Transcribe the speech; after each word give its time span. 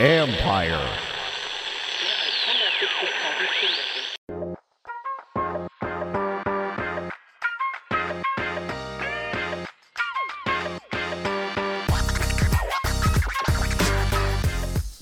Empire. 0.00 0.88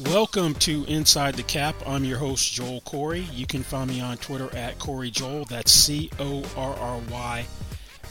Welcome 0.01 0.55
to 0.55 0.85
Inside 0.87 1.37
the 1.37 1.45
Cap. 1.45 1.77
I'm 1.87 2.05
your 2.05 2.19
host, 2.19 2.53
Joel 2.53 2.81
Corry. 2.81 3.25
You 3.33 3.47
can 3.47 3.63
find 3.63 3.89
me 3.89 4.01
on 4.01 4.17
Twitter 4.17 4.55
at 4.57 4.79
Corry 4.81 5.13
Joel. 5.13 5.45
That's 5.45 5.71
C 5.71 6.11
O 6.19 6.43
R 6.57 6.75
R 6.75 7.01
Y 7.11 7.47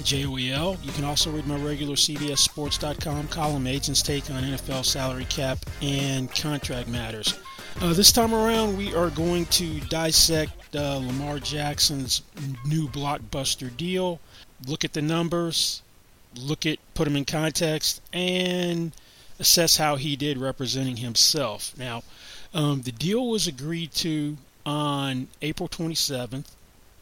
J 0.03 0.25
O 0.25 0.37
E 0.37 0.51
L. 0.51 0.77
You 0.83 0.91
can 0.91 1.03
also 1.03 1.31
read 1.31 1.47
my 1.47 1.57
regular 1.57 1.95
CBSSports.com 1.95 3.27
column, 3.27 3.67
Agents 3.67 4.01
Take 4.01 4.29
on 4.31 4.43
NFL 4.43 4.85
salary 4.85 5.25
cap 5.25 5.59
and 5.81 6.33
contract 6.33 6.87
matters. 6.87 7.37
Uh, 7.81 7.93
this 7.93 8.11
time 8.11 8.33
around, 8.33 8.77
we 8.77 8.93
are 8.93 9.09
going 9.09 9.45
to 9.45 9.79
dissect 9.81 10.75
uh, 10.75 10.97
Lamar 10.97 11.39
Jackson's 11.39 12.23
new 12.65 12.87
blockbuster 12.89 13.75
deal, 13.75 14.19
look 14.67 14.83
at 14.83 14.93
the 14.93 15.01
numbers, 15.01 15.81
look 16.35 16.65
at, 16.65 16.77
put 16.93 17.05
them 17.05 17.15
in 17.15 17.25
context, 17.25 18.01
and 18.11 18.91
assess 19.39 19.77
how 19.77 19.95
he 19.95 20.15
did 20.15 20.37
representing 20.37 20.97
himself. 20.97 21.73
Now, 21.77 22.03
um, 22.53 22.81
the 22.81 22.91
deal 22.91 23.27
was 23.27 23.47
agreed 23.47 23.93
to 23.93 24.37
on 24.65 25.27
April 25.41 25.69
27th, 25.69 26.45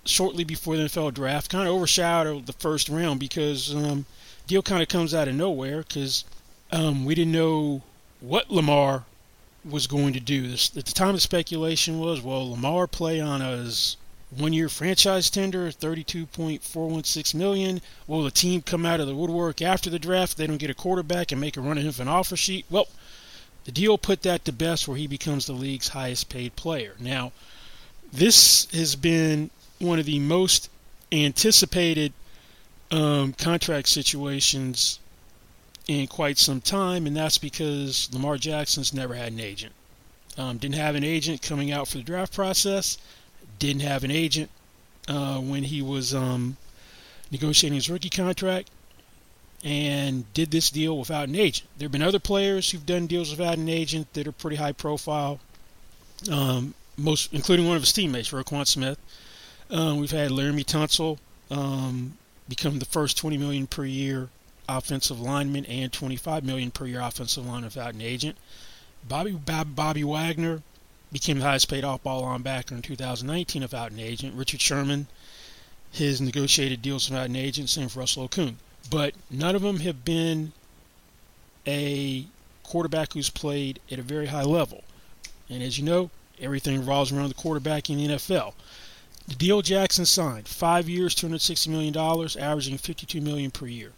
shortly 0.07 0.43
before 0.43 0.77
the 0.77 0.83
NFL 0.83 1.13
draft. 1.13 1.49
Kind 1.49 1.67
of 1.67 1.73
overshadowed 1.73 2.45
the 2.45 2.53
first 2.53 2.89
round 2.89 3.19
because 3.19 3.73
um, 3.75 4.05
deal 4.47 4.61
kind 4.61 4.81
of 4.81 4.89
comes 4.89 5.13
out 5.13 5.27
of 5.27 5.35
nowhere 5.35 5.83
because 5.83 6.23
um, 6.71 7.05
we 7.05 7.15
didn't 7.15 7.33
know 7.33 7.81
what 8.19 8.49
Lamar 8.49 9.05
was 9.69 9.87
going 9.87 10.13
to 10.13 10.19
do. 10.19 10.47
This, 10.47 10.75
at 10.75 10.85
the 10.85 10.93
time, 10.93 11.13
the 11.13 11.19
speculation 11.19 11.99
was, 11.99 12.21
well, 12.21 12.51
Lamar 12.51 12.87
play 12.87 13.19
on 13.19 13.41
a 13.41 13.69
one-year 14.35 14.69
franchise 14.69 15.29
tender, 15.29 15.69
32.416 15.69 17.35
million. 17.35 17.81
Will 18.07 18.23
the 18.23 18.31
team 18.31 18.61
come 18.61 18.85
out 18.85 18.99
of 18.99 19.07
the 19.07 19.15
woodwork 19.15 19.61
after 19.61 19.89
the 19.89 19.99
draft? 19.99 20.37
They 20.37 20.47
don't 20.47 20.57
get 20.57 20.69
a 20.69 20.75
quarterback 20.75 21.31
and 21.31 21.41
make 21.41 21.57
a 21.57 21.61
run 21.61 21.77
at 21.77 21.85
him 21.85 21.91
for 21.91 22.01
an 22.01 22.07
offer 22.07 22.35
sheet. 22.35 22.65
Well, 22.69 22.87
the 23.65 23.71
deal 23.71 23.97
put 23.97 24.21
that 24.21 24.45
to 24.45 24.51
best, 24.51 24.87
where 24.87 24.97
he 24.97 25.07
becomes 25.07 25.45
the 25.45 25.53
league's 25.53 25.89
highest-paid 25.89 26.55
player. 26.55 26.95
Now, 26.99 27.31
this 28.11 28.67
has 28.71 28.95
been 28.95 29.49
one 29.79 29.99
of 29.99 30.05
the 30.05 30.19
most 30.19 30.69
anticipated 31.11 32.13
um, 32.91 33.33
contract 33.33 33.87
situations 33.87 34.99
in 35.87 36.07
quite 36.07 36.37
some 36.37 36.61
time, 36.61 37.07
and 37.07 37.15
that's 37.15 37.37
because 37.37 38.09
Lamar 38.13 38.37
Jackson's 38.37 38.93
never 38.93 39.13
had 39.13 39.31
an 39.31 39.39
agent. 39.39 39.73
Um, 40.37 40.57
didn't 40.57 40.75
have 40.75 40.95
an 40.95 41.03
agent 41.03 41.41
coming 41.41 41.71
out 41.71 41.87
for 41.87 41.97
the 41.97 42.03
draft 42.03 42.33
process 42.33 42.97
didn't 43.59 43.81
have 43.81 44.03
an 44.03 44.11
agent 44.11 44.49
uh, 45.07 45.39
when 45.39 45.63
he 45.63 45.81
was 45.81 46.13
um, 46.13 46.57
negotiating 47.31 47.75
his 47.75 47.89
rookie 47.89 48.09
contract 48.09 48.69
and 49.63 50.31
did 50.33 50.51
this 50.51 50.69
deal 50.69 50.97
without 50.97 51.27
an 51.27 51.35
agent. 51.35 51.67
There 51.77 51.85
have 51.85 51.91
been 51.91 52.03
other 52.03 52.19
players 52.19 52.69
who've 52.69 52.85
done 52.85 53.07
deals 53.07 53.31
without 53.31 53.57
an 53.57 53.69
agent 53.69 54.13
that 54.13 54.27
are 54.27 54.31
pretty 54.31 54.57
high 54.57 54.71
profile, 54.71 55.39
um, 56.31 56.73
most 56.95 57.33
including 57.33 57.67
one 57.67 57.75
of 57.75 57.81
his 57.81 57.93
teammates, 57.93 58.31
Roquan 58.31 58.67
Smith. 58.67 58.99
Um, 59.69 59.97
we've 59.97 60.11
had 60.11 60.31
Laremy 60.31 60.63
Tunsil 60.63 61.17
um, 61.51 62.17
become 62.47 62.79
the 62.79 62.85
first 62.85 63.17
20 63.17 63.37
million 63.37 63.67
per 63.67 63.85
year 63.85 64.29
offensive 64.69 65.19
lineman 65.19 65.65
and 65.65 65.91
25 65.91 66.43
million 66.43 66.71
per 66.71 66.85
year 66.85 67.01
offensive 67.01 67.45
lineman 67.45 67.65
without 67.65 67.93
an 67.93 68.01
agent. 68.01 68.37
Bobby 69.07 69.31
Bobby 69.31 70.03
Wagner 70.03 70.61
became 71.11 71.39
the 71.39 71.45
highest 71.45 71.69
paid 71.69 71.83
off 71.83 72.03
ball 72.03 72.23
linebacker 72.23 72.71
in 72.71 72.81
2019 72.81 73.61
without 73.61 73.91
an 73.91 73.99
agent. 73.99 74.35
Richard 74.35 74.61
Sherman, 74.61 75.07
his 75.91 76.19
negotiated 76.19 76.81
deals 76.81 77.09
without 77.09 77.29
an 77.29 77.35
agent, 77.35 77.69
same 77.69 77.87
for 77.87 77.99
Russell 77.99 78.27
Okung. 78.27 78.55
But 78.89 79.13
none 79.29 79.55
of 79.55 79.61
them 79.61 79.79
have 79.79 80.03
been 80.03 80.53
a 81.65 82.25
quarterback 82.63 83.13
who's 83.13 83.29
played 83.29 83.79
at 83.91 83.99
a 83.99 84.03
very 84.03 84.27
high 84.27 84.43
level. 84.43 84.83
And 85.49 85.63
as 85.63 85.77
you 85.77 85.85
know, 85.85 86.09
everything 86.39 86.79
revolves 86.79 87.11
around 87.11 87.29
the 87.29 87.35
quarterback 87.35 87.89
in 87.89 87.97
the 87.97 88.07
NFL. 88.07 88.53
The 89.27 89.35
deal 89.35 89.61
Jackson 89.61 90.05
signed, 90.05 90.47
five 90.47 90.87
years, 90.87 91.13
$260 91.13 91.67
million, 91.67 91.95
averaging 92.39 92.77
52 92.77 93.19
million 93.19 93.51
per 93.51 93.67
year. 93.67 93.91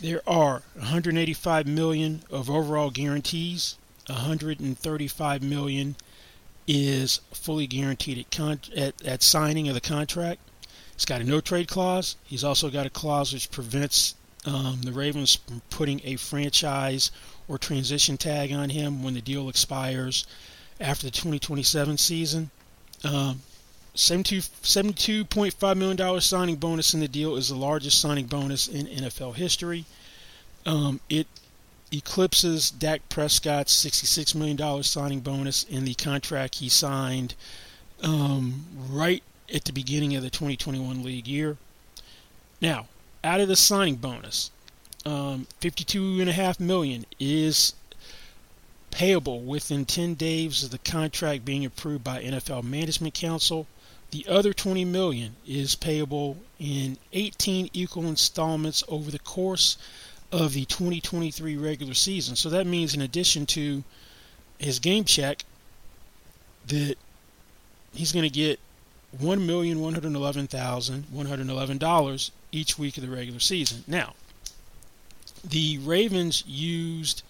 There 0.00 0.22
are 0.26 0.62
185 0.74 1.66
million 1.66 2.22
of 2.30 2.48
overall 2.48 2.90
guarantees, 2.90 3.76
135 4.06 5.42
million 5.42 5.96
is 6.66 7.20
fully 7.32 7.66
guaranteed 7.66 8.18
at, 8.18 8.30
con- 8.30 8.60
at, 8.76 9.04
at 9.04 9.22
signing 9.22 9.68
of 9.68 9.74
the 9.74 9.80
contract. 9.80 10.40
He's 10.94 11.04
got 11.04 11.20
a 11.20 11.24
no 11.24 11.40
trade 11.40 11.68
clause. 11.68 12.16
He's 12.24 12.44
also 12.44 12.70
got 12.70 12.86
a 12.86 12.90
clause 12.90 13.32
which 13.32 13.50
prevents 13.50 14.14
um, 14.46 14.80
the 14.82 14.92
Ravens 14.92 15.36
from 15.36 15.60
putting 15.70 16.00
a 16.04 16.16
franchise 16.16 17.10
or 17.48 17.58
transition 17.58 18.16
tag 18.16 18.52
on 18.52 18.70
him 18.70 19.02
when 19.02 19.14
the 19.14 19.20
deal 19.20 19.48
expires 19.48 20.26
after 20.80 21.06
the 21.06 21.10
2027 21.10 21.98
season. 21.98 22.50
Um, 23.04 23.42
$72.5 24.00 25.76
million 25.76 26.20
signing 26.22 26.56
bonus 26.56 26.94
in 26.94 27.00
the 27.00 27.08
deal 27.08 27.36
is 27.36 27.50
the 27.50 27.54
largest 27.54 28.00
signing 28.00 28.24
bonus 28.24 28.66
in 28.66 28.86
NFL 28.86 29.34
history. 29.34 29.84
Um, 30.64 31.00
it 31.10 31.26
eclipses 31.92 32.70
Dak 32.70 33.06
Prescott's 33.10 33.84
$66 33.84 34.34
million 34.34 34.82
signing 34.82 35.20
bonus 35.20 35.64
in 35.64 35.84
the 35.84 35.92
contract 35.92 36.54
he 36.56 36.70
signed 36.70 37.34
um, 38.02 38.64
right 38.88 39.22
at 39.54 39.66
the 39.66 39.72
beginning 39.72 40.16
of 40.16 40.22
the 40.22 40.30
2021 40.30 41.02
league 41.02 41.28
year. 41.28 41.58
Now, 42.62 42.86
out 43.22 43.40
of 43.40 43.48
the 43.48 43.56
signing 43.56 43.96
bonus, 43.96 44.50
um, 45.04 45.46
52.5 45.60 46.58
million 46.58 47.04
is 47.18 47.74
payable 48.90 49.40
within 49.40 49.84
10 49.84 50.14
days 50.14 50.64
of 50.64 50.70
the 50.70 50.78
contract 50.78 51.44
being 51.44 51.66
approved 51.66 52.02
by 52.02 52.22
NFL 52.22 52.64
Management 52.64 53.12
Council. 53.12 53.66
The 54.10 54.26
other 54.28 54.52
20 54.52 54.84
million 54.84 55.36
is 55.46 55.74
payable 55.76 56.36
in 56.58 56.98
18 57.12 57.70
equal 57.72 58.06
installments 58.06 58.82
over 58.88 59.10
the 59.10 59.20
course 59.20 59.76
of 60.32 60.52
the 60.52 60.64
2023 60.64 61.56
regular 61.56 61.94
season. 61.94 62.36
So 62.36 62.48
that 62.50 62.66
means, 62.66 62.94
in 62.94 63.02
addition 63.02 63.46
to 63.46 63.84
his 64.58 64.78
game 64.78 65.04
check, 65.04 65.44
that 66.66 66.96
he's 67.94 68.12
going 68.12 68.24
to 68.24 68.30
get 68.30 68.58
one 69.18 69.44
million 69.44 69.80
one 69.80 69.92
hundred 69.92 70.14
eleven 70.14 70.46
thousand 70.46 71.04
one 71.10 71.26
hundred 71.26 71.48
eleven 71.48 71.78
dollars 71.78 72.30
each 72.52 72.78
week 72.78 72.96
of 72.96 73.02
the 73.02 73.10
regular 73.10 73.40
season. 73.40 73.82
Now, 73.88 74.14
the 75.42 75.78
Ravens 75.78 76.44
used 76.46 77.22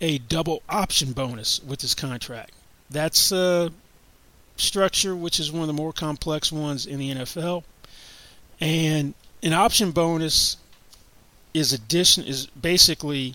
a 0.00 0.18
double 0.18 0.62
option 0.68 1.12
bonus 1.12 1.62
with 1.62 1.80
this 1.80 1.94
contract. 1.94 2.52
That's 2.90 3.32
a 3.32 3.72
structure 4.58 5.16
which 5.16 5.40
is 5.40 5.50
one 5.50 5.62
of 5.62 5.66
the 5.66 5.72
more 5.72 5.92
complex 5.92 6.52
ones 6.52 6.86
in 6.86 6.98
the 6.98 7.10
NFL, 7.14 7.64
and 8.60 9.14
an 9.42 9.52
option 9.52 9.92
bonus 9.92 10.56
is 11.54 11.72
addition 11.72 12.24
is 12.24 12.46
basically 12.46 13.34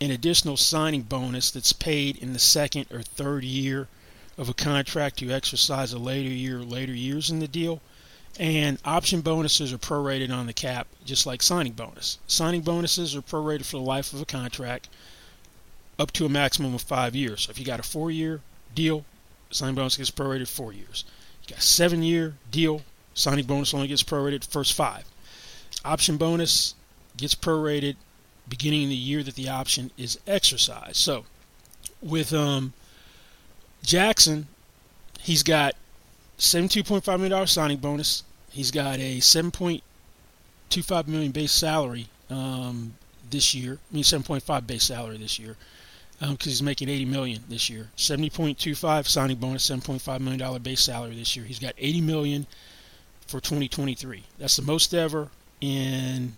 an 0.00 0.10
additional 0.10 0.56
signing 0.56 1.02
bonus 1.02 1.50
that's 1.50 1.72
paid 1.72 2.16
in 2.16 2.32
the 2.32 2.38
second 2.38 2.86
or 2.92 3.02
third 3.02 3.44
year 3.44 3.88
of 4.36 4.48
a 4.48 4.54
contract 4.54 5.22
you 5.22 5.30
exercise 5.30 5.92
a 5.92 5.98
later 5.98 6.28
year 6.28 6.58
later 6.58 6.92
years 6.92 7.30
in 7.30 7.38
the 7.38 7.48
deal. 7.48 7.80
And 8.38 8.78
option 8.84 9.20
bonuses 9.20 9.72
are 9.72 9.78
prorated 9.78 10.32
on 10.32 10.46
the 10.46 10.52
cap, 10.52 10.88
just 11.04 11.24
like 11.24 11.40
signing 11.40 11.74
bonus. 11.74 12.18
Signing 12.26 12.62
bonuses 12.62 13.14
are 13.14 13.22
prorated 13.22 13.64
for 13.64 13.76
the 13.76 13.84
life 13.84 14.12
of 14.12 14.20
a 14.20 14.24
contract 14.24 14.88
up 16.00 16.10
to 16.12 16.26
a 16.26 16.28
maximum 16.28 16.74
of 16.74 16.82
five 16.82 17.14
years. 17.14 17.42
So 17.42 17.50
if 17.50 17.60
you 17.60 17.64
got 17.64 17.78
a 17.78 17.84
four 17.84 18.10
year 18.10 18.40
deal, 18.74 19.04
signing 19.54 19.76
bonus 19.76 19.96
gets 19.96 20.10
prorated 20.10 20.48
four 20.48 20.72
years. 20.72 21.04
You 21.42 21.54
got 21.54 21.62
seven 21.62 22.02
year 22.02 22.34
deal, 22.50 22.82
signing 23.14 23.46
bonus 23.46 23.72
only 23.72 23.86
gets 23.86 24.02
prorated 24.02 24.44
first 24.44 24.72
five. 24.74 25.04
Option 25.84 26.16
bonus 26.16 26.74
gets 27.16 27.34
prorated 27.34 27.96
beginning 28.48 28.82
in 28.82 28.88
the 28.88 28.96
year 28.96 29.22
that 29.22 29.36
the 29.36 29.48
option 29.48 29.90
is 29.96 30.18
exercised. 30.26 30.96
So, 30.96 31.24
with 32.02 32.34
um, 32.34 32.72
Jackson, 33.82 34.48
he's 35.20 35.42
got 35.42 35.74
$72.5 36.38 37.20
million 37.20 37.46
signing 37.46 37.78
bonus. 37.78 38.24
He's 38.50 38.70
got 38.72 38.98
a 38.98 39.18
7.25 39.18 41.06
million 41.06 41.30
base 41.30 41.52
salary 41.52 42.08
um, 42.28 42.94
this 43.30 43.54
year. 43.54 43.78
I 43.90 43.94
mean, 43.94 44.04
7.5 44.04 44.66
base 44.66 44.84
salary 44.84 45.16
this 45.18 45.38
year 45.38 45.56
because 46.30 46.46
um, 46.46 46.50
he's 46.50 46.62
making 46.62 46.88
80 46.88 47.04
million 47.06 47.44
this 47.48 47.68
year. 47.68 47.88
70.25 47.96 49.06
signing 49.06 49.36
bonus, 49.36 49.68
7.5 49.68 50.20
million 50.20 50.38
dollar 50.38 50.58
base 50.58 50.80
salary 50.80 51.16
this 51.16 51.36
year. 51.36 51.44
He's 51.44 51.58
got 51.58 51.74
80 51.78 52.00
million 52.00 52.46
for 53.26 53.40
2023. 53.40 54.22
That's 54.38 54.56
the 54.56 54.62
most 54.62 54.94
ever 54.94 55.28
in 55.60 56.34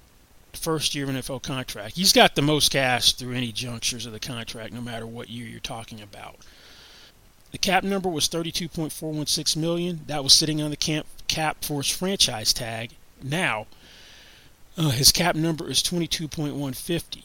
the 0.53 0.59
first 0.59 0.95
year 0.95 1.05
of 1.05 1.11
an 1.11 1.17
NFL 1.17 1.43
contract. 1.43 1.97
He's 1.97 2.13
got 2.13 2.35
the 2.35 2.43
most 2.43 2.71
cash 2.71 3.13
through 3.13 3.35
any 3.35 3.53
junctures 3.53 4.07
of 4.07 4.13
the 4.13 4.21
contract, 4.21 4.73
no 4.73 4.81
matter 4.81 5.07
what 5.07 5.29
year 5.31 5.47
you're 5.47 5.61
talking 5.61 6.01
about. 6.01 6.37
The 7.53 7.59
cap 7.59 7.85
number 7.85 8.09
was 8.09 8.29
32.416 8.29 9.57
million. 9.57 10.01
That 10.07 10.23
was 10.23 10.33
sitting 10.33 10.61
on 10.61 10.71
the 10.71 10.77
cap 10.77 11.07
cap 11.29 11.65
for 11.65 11.83
his 11.83 11.91
franchise 11.91 12.53
tag. 12.53 12.91
Now, 13.23 13.67
uh, 14.77 14.91
his 14.91 15.11
cap 15.13 15.37
number 15.37 15.71
is 15.71 15.83
22.150. 15.83 17.23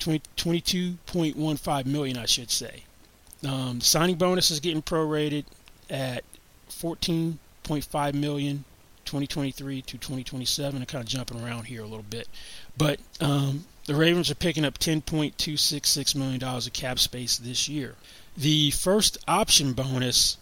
20, 0.00 0.22
22.15 0.36 1.86
million, 1.86 2.16
I 2.16 2.26
should 2.26 2.50
say. 2.50 2.84
Um, 3.46 3.80
signing 3.80 4.16
bonus 4.16 4.50
is 4.50 4.60
getting 4.60 4.82
prorated 4.82 5.44
at 5.88 6.24
14.5 6.70 8.14
million 8.14 8.64
2023 9.04 9.82
to 9.82 9.98
2027. 9.98 10.80
I'm 10.80 10.86
kind 10.86 11.02
of 11.02 11.08
jumping 11.08 11.42
around 11.42 11.64
here 11.64 11.82
a 11.82 11.86
little 11.86 12.04
bit, 12.04 12.28
but 12.76 13.00
um, 13.20 13.64
the 13.86 13.94
Ravens 13.94 14.30
are 14.30 14.36
picking 14.36 14.64
up 14.64 14.78
10.266 14.78 16.14
million 16.14 16.38
dollars 16.38 16.66
of 16.66 16.72
cap 16.72 16.98
space 16.98 17.36
this 17.38 17.68
year. 17.68 17.96
The 18.36 18.70
first 18.70 19.18
option 19.26 19.72
bonus 19.72 20.36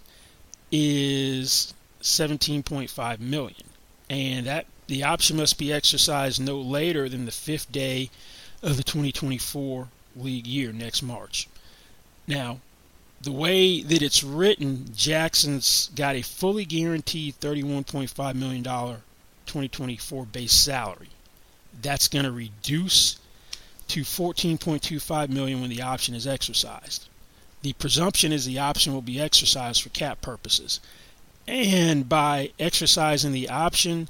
is 0.70 1.72
17.5 2.02 3.20
million, 3.20 3.64
and 4.10 4.46
that 4.46 4.66
the 4.86 5.04
option 5.04 5.36
must 5.36 5.58
be 5.58 5.72
exercised 5.72 6.40
no 6.40 6.60
later 6.60 7.08
than 7.08 7.24
the 7.24 7.32
fifth 7.32 7.70
day 7.72 8.10
of 8.62 8.76
the 8.76 8.82
2024 8.82 9.88
league 10.16 10.46
year 10.46 10.72
next 10.72 11.02
March. 11.02 11.48
Now, 12.26 12.60
the 13.20 13.32
way 13.32 13.82
that 13.82 14.02
it's 14.02 14.22
written, 14.22 14.86
Jackson's 14.94 15.90
got 15.94 16.14
a 16.14 16.22
fully 16.22 16.64
guaranteed 16.64 17.40
$31.5 17.40 18.34
million 18.34 18.62
2024 18.62 20.26
base 20.26 20.52
salary. 20.52 21.08
That's 21.80 22.08
going 22.08 22.24
to 22.24 22.32
reduce 22.32 23.18
to 23.88 24.02
14.25 24.02 25.30
million 25.30 25.60
when 25.60 25.70
the 25.70 25.82
option 25.82 26.14
is 26.14 26.26
exercised. 26.26 27.08
The 27.62 27.72
presumption 27.72 28.30
is 28.32 28.44
the 28.44 28.58
option 28.58 28.92
will 28.92 29.02
be 29.02 29.20
exercised 29.20 29.82
for 29.82 29.88
cap 29.88 30.20
purposes. 30.20 30.80
And 31.46 32.08
by 32.08 32.52
exercising 32.58 33.32
the 33.32 33.48
option, 33.48 34.08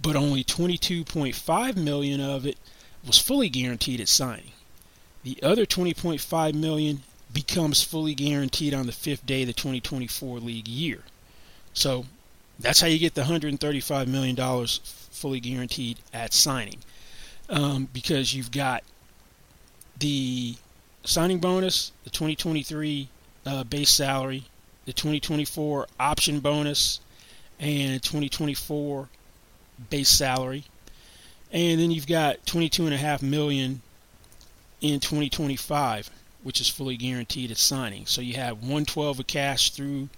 But 0.00 0.16
only 0.16 0.42
22.5 0.42 1.76
million 1.76 2.20
of 2.20 2.46
it 2.46 2.58
was 3.06 3.18
fully 3.18 3.48
guaranteed 3.48 4.00
at 4.00 4.08
signing. 4.08 4.52
The 5.22 5.38
other 5.42 5.66
20.5 5.66 6.54
million 6.54 7.02
becomes 7.32 7.82
fully 7.82 8.14
guaranteed 8.14 8.74
on 8.74 8.86
the 8.86 8.92
fifth 8.92 9.26
day 9.26 9.42
of 9.42 9.48
the 9.48 9.52
2024 9.52 10.40
league 10.40 10.68
year. 10.68 11.00
So 11.74 12.06
that's 12.58 12.80
how 12.80 12.86
you 12.86 12.98
get 12.98 13.14
the 13.14 13.22
$135 13.22 14.06
million 14.06 14.36
fully 15.24 15.40
guaranteed 15.40 15.96
at 16.12 16.34
signing. 16.34 16.76
Um, 17.48 17.88
because 17.94 18.34
you've 18.34 18.50
got 18.50 18.84
the 19.98 20.54
signing 21.02 21.38
bonus, 21.38 21.92
the 22.04 22.10
2023 22.10 23.08
uh, 23.46 23.64
base 23.64 23.88
salary, 23.88 24.44
the 24.84 24.92
2024 24.92 25.86
option 25.98 26.40
bonus, 26.40 27.00
and 27.58 28.02
2024 28.02 29.08
base 29.88 30.10
salary. 30.10 30.64
And 31.50 31.80
then 31.80 31.90
you've 31.90 32.06
got 32.06 32.44
22.5 32.44 33.22
million 33.22 33.80
in 34.82 35.00
2025, 35.00 36.10
which 36.42 36.60
is 36.60 36.68
fully 36.68 36.98
guaranteed 36.98 37.50
at 37.50 37.56
signing. 37.56 38.04
So 38.04 38.20
you 38.20 38.34
have 38.34 38.58
112 38.58 39.20
of 39.20 39.26
cash 39.26 39.70
through 39.70 40.10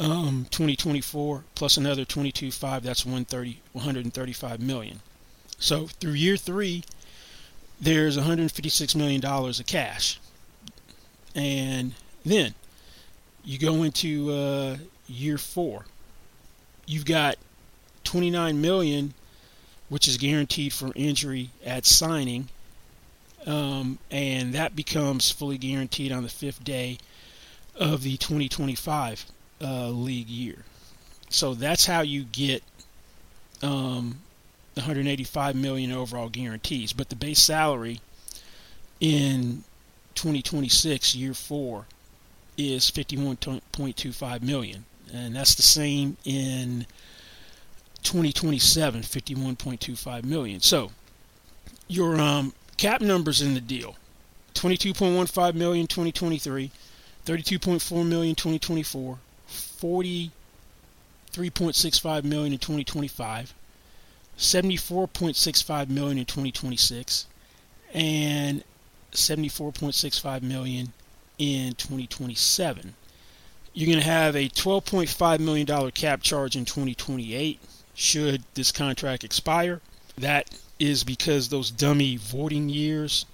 um, 0.00 0.46
2024 0.50 1.44
plus 1.54 1.76
another 1.76 2.04
22.5 2.04 2.82
that's 2.82 3.04
130 3.04 3.60
135 3.72 4.60
million. 4.60 5.00
So 5.58 5.86
through 5.86 6.12
year 6.12 6.36
three 6.38 6.82
there's 7.78 8.16
156 8.16 8.94
million 8.94 9.20
dollars 9.20 9.60
of 9.60 9.66
cash. 9.66 10.18
And 11.34 11.92
then 12.24 12.54
you 13.44 13.58
go 13.58 13.82
into 13.82 14.32
uh, 14.32 14.76
year 15.06 15.36
four 15.36 15.84
you've 16.86 17.04
got 17.04 17.36
29 18.04 18.60
million 18.60 19.12
which 19.90 20.08
is 20.08 20.16
guaranteed 20.16 20.72
for 20.72 20.92
injury 20.94 21.50
at 21.66 21.84
signing. 21.84 22.48
Um, 23.44 23.98
and 24.10 24.52
that 24.54 24.76
becomes 24.76 25.30
fully 25.30 25.58
guaranteed 25.58 26.12
on 26.12 26.22
the 26.22 26.28
fifth 26.28 26.62
day 26.62 26.98
of 27.74 28.02
the 28.02 28.16
2025 28.16 29.26
uh, 29.60 29.88
league 29.88 30.28
year. 30.28 30.64
So 31.28 31.54
that's 31.54 31.86
how 31.86 32.00
you 32.00 32.24
get 32.24 32.62
um, 33.62 34.20
185 34.74 35.54
million 35.54 35.92
overall 35.92 36.28
guarantees. 36.28 36.92
But 36.92 37.08
the 37.08 37.16
base 37.16 37.40
salary 37.40 38.00
in 39.00 39.64
2026 40.14 41.14
year 41.14 41.34
four 41.34 41.86
is 42.56 42.90
51.25 42.90 44.42
million, 44.42 44.84
and 45.12 45.34
that's 45.34 45.54
the 45.54 45.62
same 45.62 46.16
in 46.24 46.86
2027, 48.02 49.02
51.25 49.02 50.24
million. 50.24 50.60
So 50.60 50.90
your 51.88 52.20
um, 52.20 52.52
cap 52.76 53.00
numbers 53.00 53.40
in 53.40 53.54
the 53.54 53.60
deal: 53.60 53.96
22.15 54.54 55.54
million 55.54 55.86
2023, 55.86 56.70
32.4 57.24 58.06
million 58.06 58.34
2024, 58.34 59.18
43.65 59.80 62.24
million 62.24 62.52
in 62.52 62.58
2025, 62.58 63.54
74.65 64.36 65.88
million 65.88 66.18
in 66.18 66.26
2026, 66.26 67.26
and 67.94 68.62
74.65 69.12 70.42
million 70.42 70.92
in 71.38 71.74
2027. 71.74 72.94
You're 73.72 73.86
going 73.86 73.98
to 73.98 74.04
have 74.04 74.36
a 74.36 74.48
12.5 74.48 75.40
million 75.40 75.66
dollar 75.66 75.90
cap 75.90 76.22
charge 76.22 76.56
in 76.56 76.64
2028 76.64 77.60
should 77.94 78.42
this 78.54 78.72
contract 78.72 79.24
expire. 79.24 79.80
That 80.18 80.50
is 80.78 81.04
because 81.04 81.48
those 81.48 81.70
dummy 81.70 82.16
voiding 82.16 82.68
years 82.68 83.26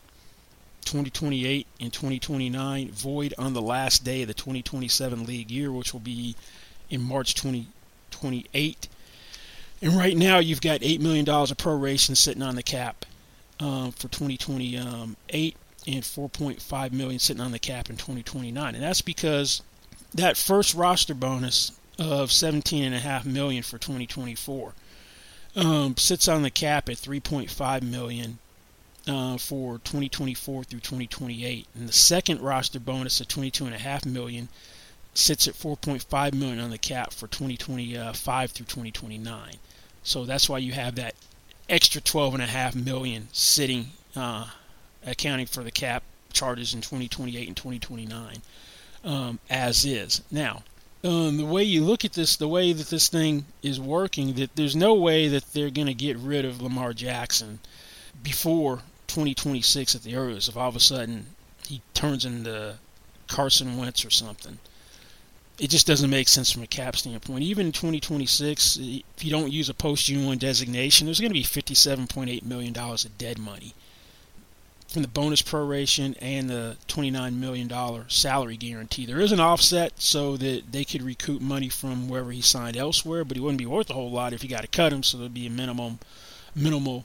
2028 0.87 1.67
and 1.81 1.93
2029 1.93 2.91
void 2.93 3.35
on 3.39 3.53
the 3.53 3.61
last 3.61 4.05
day 4.05 4.23
of 4.23 4.29
the 4.29 4.35
2027 4.35 5.27
league 5.27 5.51
year, 5.51 5.71
which 5.71 5.93
will 5.93 6.01
be 6.01 6.37
in 6.89 7.03
March 7.03 7.35
2028. 7.35 8.89
And 9.83 9.93
right 9.95 10.17
now, 10.17 10.39
you've 10.39 10.63
got 10.63 10.81
$8 10.81 11.01
million 11.01 11.29
of 11.29 11.57
proration 11.57 12.17
sitting 12.17 12.43
on 12.43 12.57
the 12.57 12.63
cap 12.63 13.05
um, 13.61 13.93
for 13.93 14.09
2028 14.09 15.57
and 15.87 16.03
4.5 16.03 16.93
million 16.93 17.19
sitting 17.19 17.43
on 17.43 17.53
the 17.53 17.59
cap 17.59 17.91
in 17.91 17.97
2029. 17.97 18.75
And 18.75 18.83
that's 18.83 19.03
because 19.03 19.63
that 20.15 20.37
first 20.37 20.75
roster 20.75 21.15
bonus 21.15 21.73
of 21.99 22.31
17.5 22.31 23.25
million 23.27 23.63
for 23.63 23.79
2024 23.79 24.75
um, 25.57 25.97
sits 25.97 26.29
on 26.29 26.43
the 26.43 26.51
cap 26.51 26.89
at 26.89 26.97
3.5 26.97 27.83
million 27.83 28.39
uh, 29.07 29.37
for 29.39 29.79
2024 29.79 30.65
through 30.65 30.81
2028, 30.81 31.67
and 31.75 31.89
the 31.89 31.93
second 31.93 32.41
roster 32.41 32.81
bonus 32.81 33.21
of 33.21 33.29
22.5 33.29 34.07
million 34.07 34.49
sits 35.15 35.49
at 35.49 35.55
4.5 35.55 36.35
million 36.35 36.61
on 36.61 36.71
the 36.71 36.79
cap 36.79 37.13
for 37.13 37.27
2025 37.29 38.51
through 38.51 38.67
2029. 38.67 39.55
So 40.03 40.25
that's 40.25 40.49
why 40.49 40.59
you 40.59 40.73
have 40.73 40.97
that 40.97 41.15
extra 41.69 42.01
12.5 42.01 42.85
million 42.85 43.29
sitting, 43.33 43.87
uh, 44.15 44.47
accounting 45.05 45.47
for 45.47 45.63
the 45.63 45.71
cap 45.71 46.03
charges 46.33 46.75
in 46.75 46.81
2028 46.81 47.49
and 47.49 47.57
2029, 47.57 48.43
um, 49.05 49.39
as 49.49 49.85
is. 49.85 50.23
Now, 50.31 50.63
um, 51.03 51.37
the 51.37 51.47
way 51.47 51.63
you 51.63 51.85
look 51.85 52.05
at 52.05 52.13
this, 52.13 52.37
the 52.37 52.49
way 52.49 52.73
that 52.73 52.89
this 52.89 53.09
thing 53.09 53.47
is 53.63 53.81
working, 53.81 54.35
that 54.35 54.55
there's 54.57 54.77
no 54.77 54.95
way 54.95 55.29
that 55.29 55.53
they're 55.53 55.71
going 55.71 55.87
to 55.87 55.95
get 55.95 56.17
rid 56.17 56.45
of 56.45 56.61
Lamar 56.61 56.93
Jackson 56.93 57.61
before 58.23 58.83
2026 59.07 59.95
at 59.95 60.03
the 60.03 60.17
earliest. 60.17 60.49
If 60.49 60.57
all 60.57 60.69
of 60.69 60.77
a 60.77 60.81
sudden 60.81 61.27
he 61.67 61.83
turns 61.95 62.25
into 62.25 62.77
Carson 63.29 63.77
Wentz 63.77 64.05
or 64.05 64.11
something, 64.11 64.59
it 65.59 65.71
just 65.71 65.87
doesn't 65.87 66.11
make 66.11 66.29
sense 66.29 66.51
from 66.51 66.63
a 66.63 66.67
cap 66.67 66.97
standpoint. 66.97 67.43
Even 67.43 67.67
in 67.67 67.73
2026, 67.73 68.79
if 68.79 69.25
you 69.25 69.31
don't 69.31 69.53
use 69.53 69.69
a 69.69 69.75
post 69.75 70.07
June 70.07 70.27
1 70.27 70.39
designation, 70.39 71.07
there's 71.07 71.21
going 71.21 71.31
to 71.31 71.35
be 71.35 71.43
$57.8 71.43 72.43
million 72.45 72.77
of 72.77 73.19
dead 73.19 73.39
money 73.39 73.75
from 74.89 75.03
the 75.03 75.09
bonus 75.09 75.43
proration 75.43 76.17
and 76.21 76.49
the 76.49 76.77
$29 76.89 77.35
million 77.35 77.71
salary 78.09 78.57
guarantee. 78.57 79.05
There 79.05 79.21
is 79.21 79.33
an 79.33 79.41
offset 79.41 80.01
so 80.01 80.37
that 80.37 80.71
they 80.71 80.85
could 80.85 81.03
recoup 81.03 81.41
money 81.41 81.69
from 81.69 82.09
wherever 82.09 82.31
he 82.31 82.41
signed 82.41 82.77
elsewhere, 82.77 83.25
but 83.25 83.37
he 83.37 83.41
wouldn't 83.41 83.59
be 83.59 83.67
worth 83.67 83.91
a 83.91 83.95
whole 83.95 84.11
lot 84.11 84.33
if 84.33 84.45
you 84.45 84.49
got 84.49 84.63
to 84.63 84.69
cut 84.69 84.93
him, 84.93 85.03
so 85.03 85.19
there'd 85.19 85.35
be 85.35 85.47
a 85.47 85.51
minimum 85.51 85.99
minimal 86.55 87.05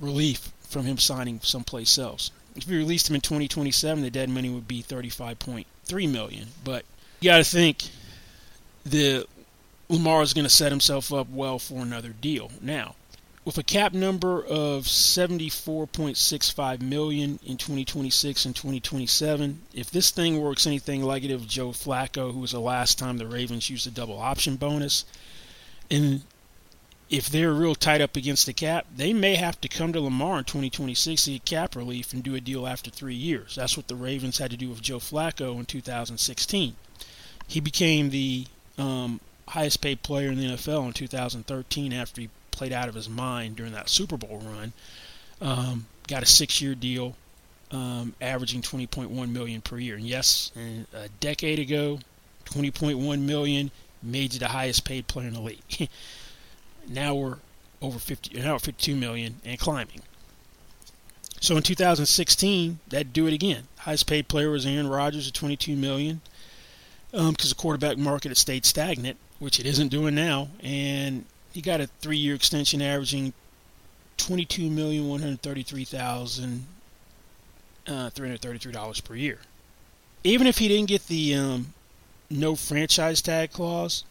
relief 0.00 0.50
from 0.68 0.84
him 0.84 0.98
signing 0.98 1.40
someplace 1.42 1.98
else. 1.98 2.30
If 2.54 2.68
you 2.68 2.78
released 2.78 3.08
him 3.08 3.14
in 3.14 3.20
2027, 3.20 4.02
the 4.02 4.10
dead 4.10 4.28
money 4.28 4.50
would 4.50 4.68
be 4.68 4.82
35.3 4.82 6.12
million. 6.12 6.48
But 6.64 6.84
you 7.20 7.30
got 7.30 7.38
to 7.38 7.44
think 7.44 7.84
the 8.84 9.26
Lamar 9.88 10.22
is 10.22 10.34
going 10.34 10.44
to 10.44 10.50
set 10.50 10.72
himself 10.72 11.12
up 11.12 11.30
well 11.30 11.58
for 11.58 11.82
another 11.82 12.10
deal. 12.10 12.50
Now, 12.60 12.94
with 13.48 13.56
a 13.56 13.62
cap 13.62 13.94
number 13.94 14.44
of 14.44 14.84
74.65 14.84 16.82
million 16.82 17.38
in 17.46 17.56
2026 17.56 18.44
and 18.44 18.54
2027 18.54 19.62
if 19.72 19.90
this 19.90 20.10
thing 20.10 20.38
works 20.38 20.66
anything 20.66 21.02
like 21.02 21.24
it 21.24 21.30
of 21.30 21.48
joe 21.48 21.70
flacco 21.70 22.30
who 22.34 22.40
was 22.40 22.52
the 22.52 22.60
last 22.60 22.98
time 22.98 23.16
the 23.16 23.26
ravens 23.26 23.70
used 23.70 23.86
a 23.86 23.90
double 23.90 24.18
option 24.18 24.56
bonus 24.56 25.06
and 25.90 26.24
if 27.10 27.28
they're 27.28 27.52
real 27.52 27.74
tight 27.74 28.00
up 28.00 28.16
against 28.16 28.46
the 28.46 28.52
cap 28.52 28.86
they 28.94 29.12
may 29.12 29.34
have 29.36 29.60
to 29.60 29.68
come 29.68 29.92
to 29.92 30.00
lamar 30.00 30.38
in 30.38 30.44
2026 30.44 31.24
to 31.24 31.30
get 31.32 31.44
cap 31.44 31.76
relief 31.76 32.12
and 32.12 32.22
do 32.22 32.34
a 32.34 32.40
deal 32.40 32.66
after 32.66 32.90
three 32.90 33.14
years 33.14 33.54
that's 33.56 33.76
what 33.76 33.88
the 33.88 33.96
ravens 33.96 34.38
had 34.38 34.50
to 34.50 34.56
do 34.56 34.68
with 34.68 34.82
joe 34.82 34.98
flacco 34.98 35.58
in 35.58 35.64
2016 35.64 36.76
he 37.46 37.60
became 37.60 38.10
the 38.10 38.46
um, 38.76 39.20
highest 39.48 39.80
paid 39.80 40.02
player 40.02 40.30
in 40.30 40.38
the 40.38 40.46
nfl 40.46 40.86
in 40.86 40.92
2013 40.92 41.92
after 41.92 42.20
he 42.20 42.28
played 42.58 42.72
out 42.72 42.88
of 42.88 42.94
his 42.96 43.08
mind 43.08 43.54
during 43.54 43.72
that 43.72 43.88
Super 43.88 44.16
Bowl 44.16 44.42
run. 44.44 44.72
Um, 45.40 45.86
got 46.08 46.24
a 46.24 46.26
six-year 46.26 46.74
deal, 46.74 47.14
um, 47.70 48.14
averaging 48.20 48.62
20.1 48.62 49.30
million 49.30 49.60
per 49.60 49.78
year. 49.78 49.94
And 49.94 50.04
yes, 50.04 50.50
a 50.92 51.08
decade 51.20 51.60
ago, 51.60 52.00
20.1 52.46 53.20
million 53.20 53.70
made 54.02 54.34
you 54.34 54.40
the 54.40 54.48
highest 54.48 54.84
paid 54.84 55.06
player 55.06 55.28
in 55.28 55.34
the 55.34 55.40
league. 55.40 55.60
now 56.88 57.14
we're 57.14 57.36
over 57.80 57.98
50, 57.98 58.40
now 58.40 58.54
we're 58.54 58.58
52 58.58 58.96
million 58.96 59.36
and 59.44 59.58
climbing. 59.58 60.02
So 61.40 61.56
in 61.56 61.62
2016, 61.62 62.80
that'd 62.88 63.12
do 63.12 63.26
it 63.26 63.32
again. 63.32 63.64
Highest 63.78 64.06
paid 64.06 64.28
player 64.28 64.50
was 64.50 64.66
Aaron 64.66 64.88
Rodgers 64.88 65.28
at 65.28 65.34
22 65.34 65.76
million 65.76 66.20
because 67.10 67.28
um, 67.28 67.34
the 67.34 67.54
quarterback 67.56 67.96
market 67.96 68.28
had 68.28 68.36
stayed 68.36 68.64
stagnant, 68.66 69.16
which 69.38 69.60
it 69.60 69.66
isn't 69.66 69.88
doing 69.88 70.14
now. 70.14 70.48
And 70.62 71.24
he 71.52 71.62
got 71.62 71.80
a 71.80 71.86
three-year 71.86 72.34
extension 72.34 72.82
averaging 72.82 73.32
twenty-two 74.16 74.68
million 74.68 75.08
one 75.08 75.20
hundred 75.20 75.42
thirty-three 75.42 75.84
thousand 75.84 76.66
uh, 77.86 78.10
three 78.10 78.28
hundred 78.28 78.42
thirty-three 78.42 78.72
dollars 78.72 79.00
per 79.00 79.14
year. 79.14 79.38
Even 80.24 80.46
if 80.46 80.58
he 80.58 80.68
didn't 80.68 80.88
get 80.88 81.06
the 81.06 81.34
um, 81.34 81.72
no 82.28 82.56
franchise 82.56 83.22
tag 83.22 83.52
clause, 83.52 84.04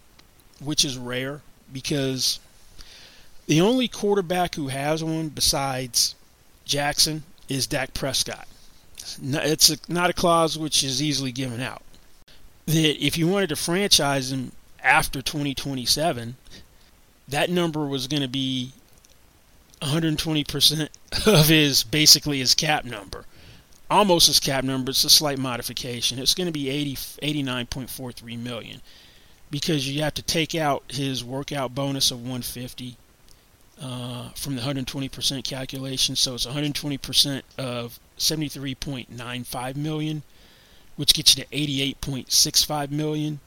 which 0.60 0.84
is 0.84 0.98
rare 0.98 1.42
because 1.72 2.40
the 3.48 3.62
only 3.62 3.88
quarterback 3.88 4.56
who 4.56 4.68
has 4.68 5.04
one 5.04 5.30
besides 5.30 6.16
Jackson 6.66 7.24
is 7.48 7.66
Dak 7.66 7.94
Prescott. 7.94 8.48
It's 9.22 9.70
a, 9.70 9.78
not 9.88 10.10
a 10.10 10.14
clause 10.14 10.58
which 10.58 10.84
is 10.84 11.02
easily 11.02 11.32
given 11.32 11.62
out. 11.62 11.82
That 12.66 13.04
if 13.04 13.18
you 13.18 13.28
wanted 13.28 13.50
to 13.50 13.56
franchise 13.56 14.32
him 14.34 14.52
after 14.84 15.22
2027, 15.22 16.36
that 17.30 17.50
number 17.50 17.86
was 17.86 18.08
going 18.08 18.22
to 18.22 18.28
be 18.28 18.74
120% 19.82 20.90
of 21.28 21.48
his 21.48 21.84
basically 21.84 22.40
his 22.40 22.54
cap 22.54 22.84
number. 22.84 23.26
Almost 23.90 24.28
his 24.28 24.42
cap 24.42 24.66
number, 24.66 24.90
it's 24.90 25.06
a 25.06 25.10
slight 25.10 25.40
modification. 25.40 26.20
It's 26.20 26.34
going 26.34 26.48
to 26.48 26.52
be 26.52 26.70
80 26.70 26.96
89.43 26.96 28.38
million 28.38 28.82
because 29.50 29.90
you 29.90 30.02
have 30.02 30.14
to 30.16 30.22
take 30.22 30.54
out 30.54 30.84
his 30.90 31.24
workout 31.24 31.74
bonus 31.74 32.12
of 32.12 32.18
150 32.18 32.98
uh, 33.82 34.30
from 34.30 34.56
the 34.56 34.62
120% 34.62 35.44
calculation. 35.44 36.16
So 36.16 36.34
it's 36.36 36.46
120% 36.46 37.42
of 37.58 38.00
73.95 38.18 39.76
million, 39.76 40.24
which 40.96 41.14
gets 41.14 41.38
you 41.38 41.44
to 41.44 41.50
88.65 41.50 42.92
million. 42.92 43.40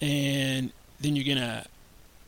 And 0.00 0.72
then 1.00 1.16
you're 1.16 1.24
to 1.38 1.64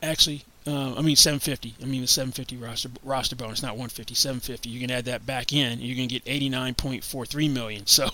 actually, 0.01 0.43
uh, 0.65 0.95
I 0.95 1.01
mean 1.01 1.15
750. 1.15 1.75
I 1.81 1.85
mean 1.85 2.01
the 2.01 2.07
750 2.07 2.57
roster 2.57 2.89
roster 3.03 3.35
bonus, 3.35 3.61
not 3.61 3.73
150. 3.73 4.13
750. 4.13 4.69
You 4.69 4.79
can 4.79 4.91
add 4.91 5.05
that 5.05 5.25
back 5.25 5.51
in, 5.53 5.73
and 5.73 5.81
you're 5.81 5.95
to 6.07 6.19
get 6.19 6.25
89.43 6.25 7.51
million. 7.53 7.85
So 7.85 8.09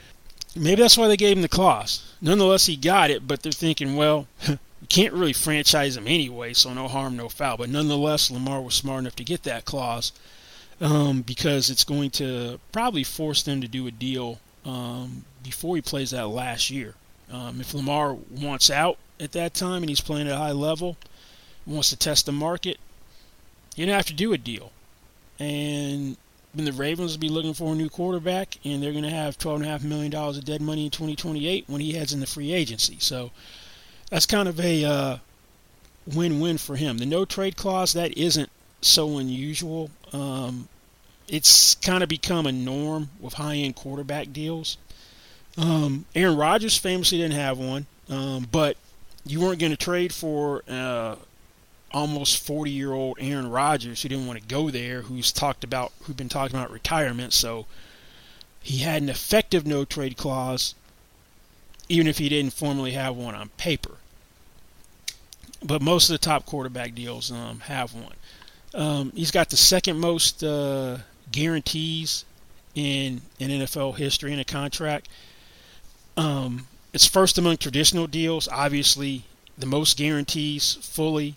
maybe 0.56 0.80
that's 0.80 0.96
why 0.96 1.08
they 1.08 1.16
gave 1.16 1.36
him 1.36 1.42
the 1.42 1.48
clause. 1.48 2.14
Nonetheless, 2.22 2.66
he 2.66 2.76
got 2.76 3.10
it, 3.10 3.28
but 3.28 3.42
they're 3.42 3.52
thinking, 3.52 3.96
well, 3.96 4.26
you 4.84 4.88
can't 4.88 5.14
really 5.14 5.32
franchise 5.32 5.96
him 5.96 6.06
anyway, 6.06 6.52
so 6.52 6.74
no 6.74 6.88
harm, 6.88 7.16
no 7.16 7.30
foul. 7.30 7.56
But 7.56 7.70
nonetheless, 7.70 8.30
Lamar 8.30 8.60
was 8.60 8.74
smart 8.74 9.00
enough 9.00 9.16
to 9.16 9.24
get 9.24 9.42
that 9.44 9.64
clause 9.64 10.12
um, 10.78 11.22
because 11.22 11.70
it's 11.70 11.84
going 11.84 12.10
to 12.10 12.60
probably 12.70 13.02
force 13.02 13.42
them 13.42 13.62
to 13.62 13.66
do 13.66 13.86
a 13.86 13.90
deal 13.90 14.40
um, 14.66 15.24
before 15.42 15.74
he 15.76 15.80
plays 15.80 16.10
that 16.10 16.28
last 16.28 16.68
year. 16.68 16.96
Um, 17.32 17.62
if 17.62 17.72
Lamar 17.72 18.12
wants 18.12 18.68
out 18.68 18.98
at 19.18 19.32
that 19.32 19.54
time 19.54 19.82
and 19.82 19.88
he's 19.88 20.02
playing 20.02 20.26
at 20.26 20.34
a 20.34 20.36
high 20.36 20.52
level, 20.52 20.98
wants 21.64 21.88
to 21.88 21.96
test 21.96 22.26
the 22.26 22.32
market, 22.32 22.76
you're 23.76 23.86
gonna 23.86 23.96
have 23.96 24.04
to 24.06 24.12
do 24.12 24.34
a 24.34 24.38
deal. 24.38 24.70
And 25.38 26.18
then 26.54 26.66
the 26.66 26.72
Ravens 26.72 27.12
will 27.12 27.20
be 27.20 27.30
looking 27.30 27.54
for 27.54 27.72
a 27.72 27.74
new 27.74 27.88
quarterback, 27.88 28.58
and 28.66 28.82
they're 28.82 28.92
have 28.92 29.38
twelve 29.38 29.60
and 29.60 29.66
a 29.66 29.72
half 29.72 29.82
million 29.82 30.10
dollars 30.10 30.36
of 30.36 30.44
dead 30.44 30.60
money 30.60 30.84
in 30.84 30.90
2028 30.90 31.64
when 31.68 31.80
he 31.80 31.92
heads 31.92 32.12
into 32.12 32.26
free 32.26 32.52
agency. 32.52 32.98
So 32.98 33.30
that's 34.14 34.26
kind 34.26 34.48
of 34.48 34.60
a 34.60 34.84
uh, 34.84 35.16
win-win 36.06 36.56
for 36.56 36.76
him. 36.76 36.98
The 36.98 37.04
no 37.04 37.24
trade 37.24 37.56
clause 37.56 37.94
that 37.94 38.16
isn't 38.16 38.48
so 38.80 39.18
unusual. 39.18 39.90
Um, 40.12 40.68
it's 41.26 41.74
kind 41.74 42.00
of 42.00 42.08
become 42.08 42.46
a 42.46 42.52
norm 42.52 43.10
with 43.18 43.34
high-end 43.34 43.74
quarterback 43.74 44.32
deals. 44.32 44.76
Um, 45.58 46.04
Aaron 46.14 46.36
Rodgers 46.36 46.78
famously 46.78 47.18
didn't 47.18 47.34
have 47.34 47.58
one, 47.58 47.86
um, 48.08 48.46
but 48.52 48.76
you 49.26 49.40
weren't 49.40 49.58
going 49.58 49.72
to 49.72 49.76
trade 49.76 50.14
for 50.14 50.62
uh, 50.68 51.16
almost 51.90 52.40
40 52.46 52.70
year 52.70 52.92
old 52.92 53.16
Aaron 53.18 53.50
Rodgers 53.50 54.02
who 54.02 54.08
didn't 54.08 54.28
want 54.28 54.40
to 54.40 54.46
go 54.46 54.70
there, 54.70 55.02
who's 55.02 55.32
talked 55.32 55.64
about, 55.64 55.90
who'd 56.02 56.16
been 56.16 56.28
talking 56.28 56.56
about 56.56 56.70
retirement. 56.70 57.32
So 57.32 57.66
he 58.62 58.78
had 58.78 59.02
an 59.02 59.08
effective 59.08 59.66
no 59.66 59.84
trade 59.84 60.16
clause, 60.16 60.76
even 61.88 62.06
if 62.06 62.18
he 62.18 62.28
didn't 62.28 62.52
formally 62.52 62.92
have 62.92 63.16
one 63.16 63.34
on 63.34 63.48
paper. 63.56 63.96
But 65.64 65.80
most 65.80 66.10
of 66.10 66.14
the 66.14 66.18
top 66.18 66.44
quarterback 66.44 66.94
deals 66.94 67.32
um, 67.32 67.60
have 67.60 67.94
one. 67.94 68.12
Um, 68.74 69.12
he's 69.14 69.30
got 69.30 69.50
the 69.50 69.56
second 69.56 69.98
most 69.98 70.44
uh, 70.44 70.98
guarantees 71.32 72.24
in 72.74 73.22
in 73.38 73.50
NFL 73.50 73.96
history 73.96 74.32
in 74.32 74.38
a 74.38 74.44
contract. 74.44 75.08
Um, 76.16 76.66
it's 76.92 77.06
first 77.06 77.38
among 77.38 77.56
traditional 77.56 78.06
deals. 78.06 78.46
Obviously, 78.48 79.24
the 79.56 79.66
most 79.66 79.96
guarantees, 79.96 80.74
fully, 80.80 81.34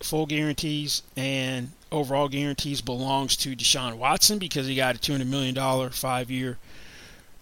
full 0.00 0.26
guarantees, 0.26 1.02
and 1.16 1.72
overall 1.90 2.28
guarantees 2.28 2.80
belongs 2.80 3.36
to 3.36 3.54
Deshaun 3.54 3.94
Watson 3.94 4.38
because 4.38 4.66
he 4.66 4.74
got 4.74 4.96
a 4.96 4.98
$200 4.98 5.26
million 5.26 5.90
five-year 5.90 6.58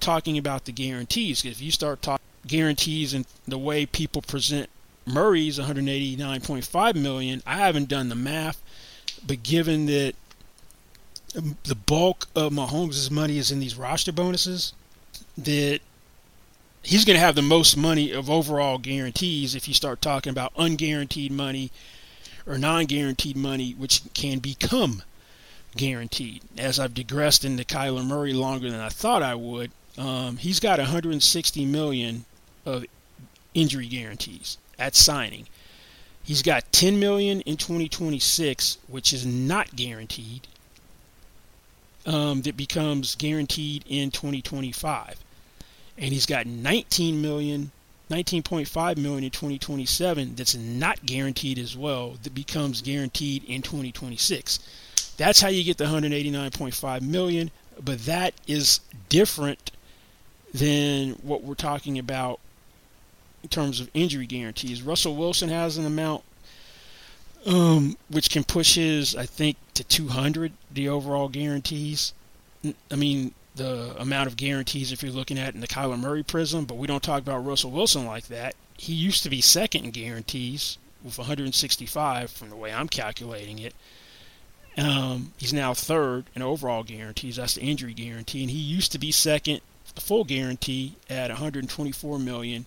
talking 0.00 0.36
about 0.38 0.64
the 0.64 0.72
guarantees. 0.72 1.44
If 1.44 1.62
you 1.62 1.70
start 1.70 2.02
talking 2.02 2.26
guarantees 2.46 3.14
and 3.14 3.24
the 3.46 3.58
way 3.58 3.86
people 3.86 4.22
present 4.22 4.68
Murray's 5.06 5.58
189.5 5.58 6.94
million, 6.94 7.42
I 7.46 7.58
haven't 7.58 7.88
done 7.88 8.08
the 8.08 8.14
math, 8.14 8.62
but 9.26 9.42
given 9.42 9.86
that 9.86 10.14
the 11.64 11.74
bulk 11.74 12.28
of 12.36 12.52
Mahomes' 12.52 13.10
money 13.10 13.38
is 13.38 13.50
in 13.50 13.60
these 13.60 13.76
roster 13.76 14.12
bonuses, 14.12 14.72
that 15.36 15.80
he's 16.82 17.04
going 17.04 17.16
to 17.16 17.24
have 17.24 17.34
the 17.34 17.42
most 17.42 17.76
money 17.76 18.12
of 18.12 18.28
overall 18.28 18.78
guarantees 18.78 19.54
if 19.54 19.66
you 19.66 19.74
start 19.74 20.00
talking 20.02 20.30
about 20.30 20.54
unguaranteed 20.54 21.30
money 21.30 21.70
or 22.46 22.58
non-guaranteed 22.58 23.36
money, 23.36 23.72
which 23.72 24.02
can 24.14 24.40
become 24.40 25.02
guaranteed. 25.76 26.42
As 26.58 26.78
I've 26.78 26.94
digressed 26.94 27.44
into 27.44 27.64
Kyler 27.64 28.04
Murray 28.04 28.32
longer 28.32 28.70
than 28.70 28.80
I 28.80 28.88
thought 28.88 29.22
I 29.22 29.34
would, 29.34 29.70
um, 29.96 30.36
he's 30.36 30.60
got 30.60 30.78
160 30.78 31.64
million 31.66 32.24
of 32.66 32.84
injury 33.54 33.86
guarantees 33.86 34.58
at 34.82 34.96
signing. 34.96 35.46
He's 36.24 36.42
got 36.42 36.72
10 36.72 36.98
million 36.98 37.40
in 37.42 37.56
2026, 37.56 38.78
which 38.88 39.12
is 39.12 39.24
not 39.24 39.74
guaranteed, 39.76 40.48
um, 42.04 42.42
that 42.42 42.56
becomes 42.56 43.14
guaranteed 43.14 43.84
in 43.88 44.10
2025. 44.10 45.18
And 45.98 46.12
he's 46.12 46.26
got 46.26 46.46
19 46.46 47.22
million, 47.22 47.70
19.5 48.10 48.96
million 48.96 49.24
in 49.24 49.30
2027 49.30 50.34
that's 50.34 50.56
not 50.56 51.06
guaranteed 51.06 51.58
as 51.58 51.76
well, 51.76 52.16
that 52.24 52.34
becomes 52.34 52.82
guaranteed 52.82 53.44
in 53.44 53.62
2026. 53.62 54.58
That's 55.16 55.40
how 55.40 55.48
you 55.48 55.62
get 55.62 55.78
the 55.78 55.84
189.5 55.84 57.02
million, 57.02 57.50
but 57.82 58.04
that 58.06 58.34
is 58.48 58.80
different 59.08 59.70
than 60.52 61.12
what 61.22 61.44
we're 61.44 61.54
talking 61.54 61.98
about 61.98 62.40
in 63.42 63.48
terms 63.48 63.80
of 63.80 63.90
injury 63.94 64.26
guarantees. 64.26 64.82
Russell 64.82 65.16
Wilson 65.16 65.48
has 65.48 65.76
an 65.76 65.86
amount 65.86 66.22
um, 67.46 67.96
which 68.08 68.30
can 68.30 68.44
push 68.44 68.76
his, 68.76 69.16
I 69.16 69.26
think, 69.26 69.56
to 69.74 69.84
200, 69.84 70.52
the 70.70 70.88
overall 70.88 71.28
guarantees. 71.28 72.12
I 72.90 72.94
mean, 72.94 73.32
the 73.56 73.94
amount 73.98 74.28
of 74.28 74.36
guarantees 74.36 74.92
if 74.92 75.02
you're 75.02 75.12
looking 75.12 75.38
at 75.38 75.54
in 75.54 75.60
the 75.60 75.66
Kyler 75.66 75.98
Murray 75.98 76.22
prism, 76.22 76.64
but 76.64 76.76
we 76.76 76.86
don't 76.86 77.02
talk 77.02 77.20
about 77.20 77.44
Russell 77.44 77.70
Wilson 77.70 78.06
like 78.06 78.28
that. 78.28 78.54
He 78.78 78.92
used 78.92 79.22
to 79.24 79.30
be 79.30 79.40
second 79.40 79.84
in 79.84 79.90
guarantees 79.90 80.78
with 81.02 81.18
165 81.18 82.30
from 82.30 82.50
the 82.50 82.56
way 82.56 82.72
I'm 82.72 82.88
calculating 82.88 83.58
it. 83.58 83.74
Um, 84.78 85.32
he's 85.36 85.52
now 85.52 85.74
third 85.74 86.24
in 86.34 86.40
overall 86.40 86.82
guarantees. 86.82 87.36
That's 87.36 87.54
the 87.54 87.62
injury 87.62 87.92
guarantee, 87.92 88.42
and 88.42 88.50
he 88.50 88.58
used 88.58 88.92
to 88.92 88.98
be 88.98 89.12
second, 89.12 89.60
the 89.94 90.00
full 90.00 90.24
guarantee 90.24 90.96
at 91.10 91.28
124 91.28 92.18
million. 92.18 92.66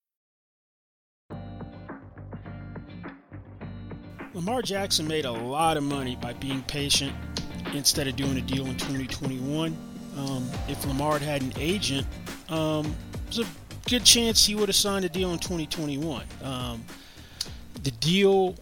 Lamar 4.33 4.61
Jackson 4.61 5.07
made 5.07 5.25
a 5.25 5.31
lot 5.31 5.75
of 5.75 5.83
money 5.83 6.15
by 6.15 6.31
being 6.33 6.61
patient 6.63 7.13
instead 7.73 8.07
of 8.07 8.15
doing 8.15 8.37
a 8.37 8.41
deal 8.41 8.65
in 8.65 8.77
2021. 8.77 9.75
Um, 10.17 10.49
if 10.69 10.85
Lamar 10.85 11.19
had 11.19 11.21
had 11.21 11.41
an 11.41 11.53
agent, 11.57 12.07
um, 12.49 12.95
there's 13.25 13.39
a 13.39 13.45
good 13.89 14.05
chance 14.05 14.45
he 14.45 14.55
would 14.55 14.69
have 14.69 14.75
signed 14.75 15.03
a 15.05 15.09
deal 15.09 15.33
in 15.33 15.39
2021. 15.39 16.23
Um, 16.43 16.85
the 17.83 17.91
deal 17.91 18.55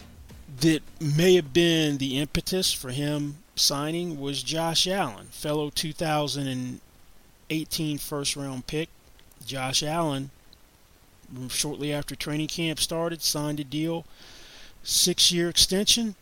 that 0.60 0.82
may 1.00 1.36
have 1.36 1.52
been 1.52 1.98
the 1.98 2.18
impetus 2.18 2.72
for 2.72 2.90
him 2.90 3.36
signing 3.54 4.20
was 4.20 4.42
Josh 4.42 4.88
Allen, 4.88 5.26
fellow 5.26 5.70
2018 5.70 7.98
first 7.98 8.34
round 8.36 8.66
pick. 8.66 8.88
Josh 9.46 9.84
Allen, 9.84 10.30
shortly 11.48 11.92
after 11.92 12.16
training 12.16 12.48
camp 12.48 12.80
started, 12.80 13.22
signed 13.22 13.60
a 13.60 13.64
deal, 13.64 14.04
six 14.82 15.32
year 15.32 15.48
extension, 15.48 16.14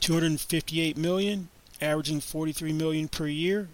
258 0.00 0.96
million, 0.96 1.48
averaging 1.80 2.20
43 2.20 2.72
million 2.72 3.08
per 3.08 3.26
year. 3.26 3.68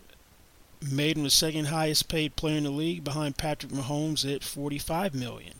Made 0.90 1.16
him 1.16 1.22
the 1.22 1.30
second 1.30 1.66
highest 1.66 2.08
paid 2.08 2.34
player 2.34 2.58
in 2.58 2.64
the 2.64 2.70
league 2.70 3.04
behind 3.04 3.36
Patrick 3.36 3.70
Mahomes 3.70 4.24
at 4.24 4.42
45 4.42 5.14
million. 5.14 5.54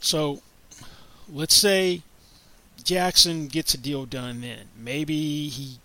So 0.00 0.40
let's 1.28 1.54
say 1.54 2.02
Jackson 2.84 3.48
gets 3.48 3.74
a 3.74 3.78
deal 3.78 4.06
done 4.06 4.40
then. 4.40 4.66
Maybe 4.78 5.48
he 5.48 5.78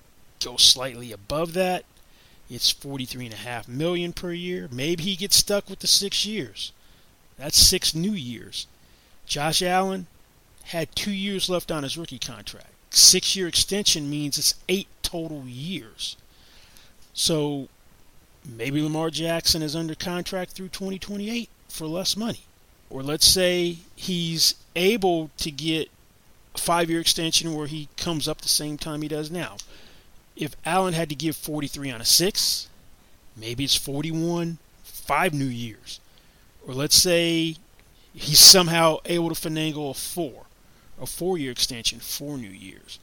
goes 0.44 0.64
slightly 0.64 1.12
above 1.12 1.54
that. 1.54 1.86
It's 2.50 2.72
43.5 2.72 3.68
million 3.68 4.14
per 4.14 4.32
year. 4.32 4.70
Maybe 4.72 5.04
he 5.04 5.16
gets 5.16 5.36
stuck 5.36 5.70
with 5.70 5.80
the 5.80 5.88
6 5.88 6.26
years. 6.26 6.72
That's 7.38 7.58
6 7.58 7.94
new 7.94 8.14
years. 8.14 8.68
Josh 9.26 9.62
Allen 9.62 10.08
had 10.68 10.96
2 10.96 11.12
years 11.12 11.50
left 11.50 11.72
on 11.72 11.84
his 11.84 11.98
rookie 11.98 12.20
contract. 12.20 12.72
6-year 12.92 13.48
extension 13.48 14.10
means 14.10 14.38
it's 14.38 14.56
8 14.68 14.88
total 15.02 15.44
years. 15.46 16.18
So 17.14 17.70
maybe 18.46 18.82
Lamar 18.82 19.10
Jackson 19.10 19.62
is 19.62 19.76
under 19.76 19.96
contract 19.96 20.52
through 20.52 20.70
2028 20.70 21.50
for 21.70 21.88
less 21.88 22.16
money. 22.16 22.42
Or 22.90 23.04
let's 23.04 23.26
say 23.26 23.78
he's 23.96 24.56
able 24.76 25.32
to 25.38 25.52
get 25.52 25.90
a 26.56 26.58
five 26.58 26.90
year 26.90 27.02
extension 27.02 27.54
where 27.54 27.68
he 27.68 27.90
comes 27.98 28.28
up 28.28 28.42
the 28.42 28.48
same 28.48 28.78
time 28.78 29.02
he 29.02 29.08
does 29.08 29.30
now. 29.30 29.58
If 30.36 30.56
Allen 30.66 30.94
had 30.94 31.10
to 31.10 31.16
give 31.16 31.36
43 31.36 31.92
on 31.92 32.02
a 32.02 32.06
six, 32.06 32.68
maybe 33.36 33.64
it's 33.64 33.76
41, 33.76 34.58
five 34.84 35.34
new 35.34 35.46
years. 35.46 36.00
Or 36.66 36.74
let's 36.74 36.96
say 36.96 37.56
he's 38.14 38.40
somehow 38.40 38.98
able 39.06 39.34
to 39.34 39.36
finagle 39.36 39.92
a 39.92 39.94
four, 39.94 40.47
a 41.02 41.06
four 41.06 41.38
year 41.38 41.52
extension, 41.52 42.00
four 42.00 42.38
new 42.38 42.50
years. 42.50 43.00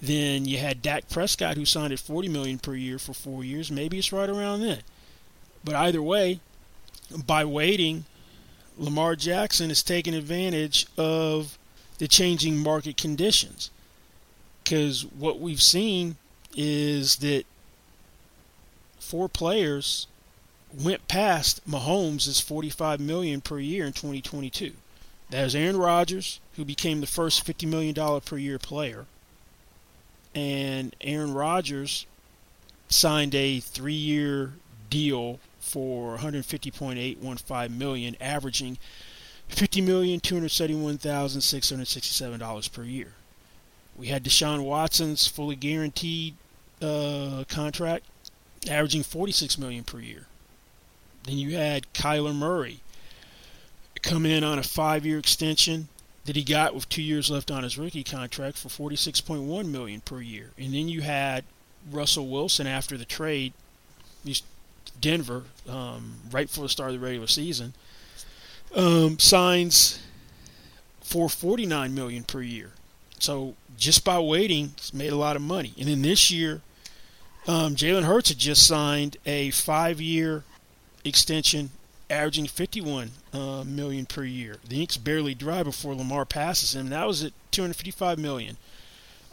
Then 0.00 0.44
you 0.44 0.58
had 0.58 0.82
Dak 0.82 1.08
Prescott 1.08 1.56
who 1.56 1.64
signed 1.64 1.92
at 1.92 1.98
40 1.98 2.28
million 2.28 2.58
per 2.58 2.74
year 2.74 2.98
for 2.98 3.14
four 3.14 3.44
years. 3.44 3.70
Maybe 3.70 3.98
it's 3.98 4.12
right 4.12 4.28
around 4.28 4.60
then. 4.60 4.80
But 5.64 5.74
either 5.76 6.02
way, 6.02 6.40
by 7.26 7.44
waiting, 7.44 8.04
Lamar 8.76 9.16
Jackson 9.16 9.70
is 9.70 9.82
taking 9.82 10.14
advantage 10.14 10.86
of 10.98 11.58
the 11.98 12.08
changing 12.08 12.58
market 12.58 12.96
conditions. 12.96 13.70
Because 14.62 15.04
what 15.06 15.40
we've 15.40 15.62
seen 15.62 16.16
is 16.56 17.16
that 17.16 17.44
four 18.98 19.28
players 19.28 20.06
went 20.72 21.06
past 21.08 21.66
Mahomes' 21.68 22.42
45 22.42 23.00
million 23.00 23.40
per 23.40 23.58
year 23.58 23.86
in 23.86 23.92
2022. 23.92 24.72
Was 25.32 25.54
Aaron 25.54 25.76
Rodgers, 25.76 26.40
who 26.56 26.64
became 26.64 27.00
the 27.00 27.06
first 27.06 27.44
50 27.44 27.66
million 27.66 27.94
dollar 27.94 28.18
per 28.20 28.36
year 28.36 28.58
player, 28.58 29.06
and 30.34 30.96
Aaron 31.00 31.32
Rodgers 31.34 32.06
signed 32.88 33.34
a 33.34 33.60
three-year 33.60 34.54
deal 34.90 35.40
for 35.58 36.18
150.815 36.18 37.70
million, 37.70 38.16
averaging 38.20 38.76
50,271,667 39.50 42.38
dollars 42.38 42.68
per 42.68 42.84
year. 42.84 43.14
We 43.96 44.08
had 44.08 44.22
Deshaun 44.24 44.64
Watson's 44.64 45.26
fully 45.26 45.56
guaranteed 45.56 46.34
uh, 46.82 47.44
contract, 47.48 48.04
averaging 48.68 49.02
46 49.02 49.56
million 49.58 49.84
per 49.84 50.00
year. 50.00 50.26
Then 51.24 51.38
you 51.38 51.56
had 51.56 51.90
Kyler 51.94 52.34
Murray 52.34 52.80
come 54.04 54.26
in 54.26 54.44
on 54.44 54.58
a 54.58 54.62
five-year 54.62 55.18
extension 55.18 55.88
that 56.24 56.36
he 56.36 56.42
got 56.42 56.74
with 56.74 56.88
two 56.88 57.02
years 57.02 57.30
left 57.30 57.50
on 57.50 57.62
his 57.62 57.76
rookie 57.76 58.04
contract 58.04 58.56
for 58.56 58.68
46.1 58.68 59.66
million 59.66 60.00
per 60.00 60.20
year. 60.20 60.50
And 60.56 60.72
then 60.72 60.88
you 60.88 61.02
had 61.02 61.44
Russell 61.90 62.28
Wilson 62.28 62.66
after 62.66 62.96
the 62.96 63.04
trade, 63.04 63.52
Denver, 65.00 65.44
um, 65.68 66.14
right 66.30 66.46
before 66.46 66.64
the 66.64 66.68
start 66.68 66.90
of 66.90 67.00
the 67.00 67.04
regular 67.04 67.26
season, 67.26 67.74
um, 68.74 69.18
signs 69.18 70.00
for 71.02 71.28
49 71.28 71.94
million 71.94 72.24
per 72.24 72.40
year. 72.40 72.72
So 73.18 73.54
just 73.76 74.04
by 74.04 74.18
waiting, 74.18 74.72
it's 74.76 74.94
made 74.94 75.12
a 75.12 75.16
lot 75.16 75.36
of 75.36 75.42
money. 75.42 75.74
And 75.78 75.88
then 75.88 76.02
this 76.02 76.30
year, 76.30 76.62
um, 77.46 77.76
Jalen 77.76 78.04
Hurts 78.04 78.30
had 78.30 78.38
just 78.38 78.66
signed 78.66 79.18
a 79.26 79.50
five-year 79.50 80.44
extension, 81.04 81.70
averaging 82.10 82.46
51 82.46 83.10
uh, 83.32 83.64
million 83.64 84.06
per 84.06 84.24
year. 84.24 84.56
The 84.66 84.80
ink's 84.80 84.96
barely 84.96 85.34
dry 85.34 85.62
before 85.62 85.94
Lamar 85.94 86.24
passes 86.24 86.74
him. 86.74 86.90
That 86.90 87.06
was 87.06 87.22
at 87.24 87.32
255 87.50 88.18
million 88.18 88.56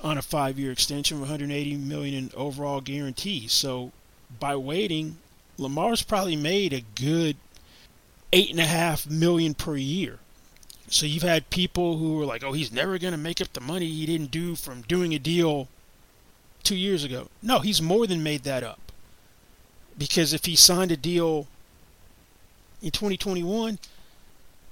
on 0.04 0.18
a 0.18 0.22
five-year 0.22 0.72
extension, 0.72 1.20
180 1.20 1.76
million 1.76 2.16
in 2.16 2.32
overall 2.36 2.82
guarantee. 2.82 3.48
So 3.48 3.92
by 4.40 4.56
waiting, 4.56 5.18
Lamar's 5.58 6.02
probably 6.02 6.36
made 6.36 6.74
a 6.74 6.84
good 6.96 7.38
eight 8.34 8.50
and 8.50 8.60
a 8.60 8.66
half 8.66 9.10
million 9.10 9.54
per 9.54 9.76
year. 9.76 10.20
So 10.88 11.06
you've 11.06 11.24
had 11.24 11.50
people 11.50 11.98
who 11.98 12.18
were 12.18 12.26
like, 12.26 12.44
"Oh, 12.44 12.52
he's 12.54 12.72
never 12.72 12.98
going 12.98 13.14
to 13.14 13.18
make 13.18 13.42
up 13.42 13.54
the 13.54 13.62
money 13.62 13.88
he 13.88 14.06
didn't 14.06 14.32
do 14.32 14.56
from 14.56 14.82
doing 14.82 15.14
a 15.14 15.20
deal 15.20 15.68
two 16.64 16.76
years 16.76 17.04
ago." 17.04 17.30
No, 17.42 17.60
he's 17.60 17.82
more 17.82 18.08
than 18.08 18.24
made 18.24 18.44
that 18.44 18.64
up. 18.64 18.92
Because 19.98 20.34
if 20.34 20.46
he 20.46 20.56
signed 20.56 20.92
a 20.92 20.98
deal 20.98 21.48
in 22.82 22.92
2021, 22.92 23.80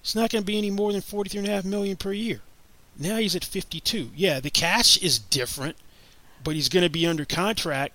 it's 0.02 0.15
not 0.15 0.32
going 0.32 0.41
to 0.41 0.45
be 0.45 0.58
any 0.58 0.72
more 0.72 0.91
than 0.91 1.02
43.5 1.02 1.65
million 1.65 1.98
per 1.98 2.12
year. 2.12 2.41
Now 2.98 3.17
he's 3.17 3.36
at 3.36 3.45
52. 3.45 4.12
Yeah, 4.15 4.39
the 4.39 4.50
cash 4.50 4.98
is 4.98 5.19
different, 5.19 5.78
but 6.43 6.56
he's 6.56 6.69
going 6.69 6.84
to 6.84 6.89
be 6.89 7.06
under 7.06 7.26
contract 7.26 7.93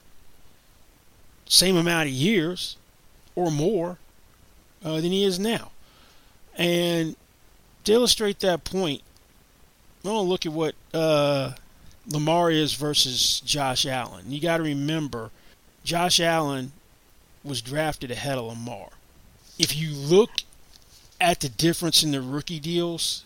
same 1.47 1.77
amount 1.77 2.09
of 2.09 2.15
years 2.15 2.77
or 3.35 3.51
more 3.51 3.99
uh, 4.85 4.95
than 4.97 5.13
he 5.13 5.25
is 5.25 5.39
now. 5.39 5.71
And 6.57 7.17
to 7.85 7.93
illustrate 7.93 8.41
that 8.41 8.65
point, 8.65 9.03
I 10.05 10.09
want 10.09 10.25
to 10.25 10.29
look 10.29 10.47
at 10.47 10.53
what 10.53 10.75
uh, 10.93 11.53
Lamar 12.07 12.51
is 12.51 12.75
versus 12.75 13.41
Josh 13.41 13.87
Allen. 13.87 14.31
You 14.31 14.41
got 14.41 14.59
to 14.59 14.63
remember, 14.63 15.31
Josh 15.85 16.21
Allen 16.21 16.73
was 17.43 17.61
drafted 17.61 18.11
ahead 18.11 18.39
of 18.39 18.45
Lamar. 18.45 18.89
If 19.59 19.77
you 19.77 19.93
look 19.93 20.31
at 21.21 21.41
the 21.41 21.49
difference 21.49 22.03
in 22.03 22.11
the 22.11 22.21
rookie 22.21 22.61
deals, 22.61 23.25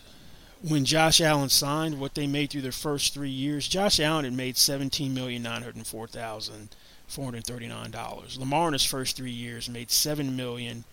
when 0.61 0.85
Josh 0.85 1.21
Allen 1.21 1.49
signed, 1.49 1.99
what 1.99 2.15
they 2.15 2.27
made 2.27 2.49
through 2.49 2.61
their 2.61 2.71
first 2.71 3.13
three 3.13 3.29
years, 3.29 3.67
Josh 3.67 3.99
Allen 3.99 4.25
had 4.25 4.33
made 4.33 4.57
seventeen 4.57 5.13
million 5.13 5.41
nine 5.41 5.63
hundred 5.63 5.87
four 5.87 6.07
thousand 6.07 6.69
four 7.07 7.25
hundred 7.25 7.45
thirty 7.45 7.67
nine 7.67 7.91
dollars. 7.91 8.37
Lamar 8.37 8.67
in 8.67 8.73
his 8.73 8.83
first 8.83 9.15
three 9.15 9.31
years 9.31 9.69
made 9.69 9.89
seven 9.89 10.35
million 10.35 10.83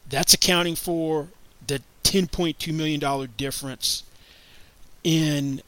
That's 0.09 0.35
accounting 0.35 0.74
for 0.74 1.28
the 1.66 1.83
10.2 2.02 2.74
million 2.74 2.98
dollar 2.98 3.26
difference 3.28 4.02
in 5.04 5.62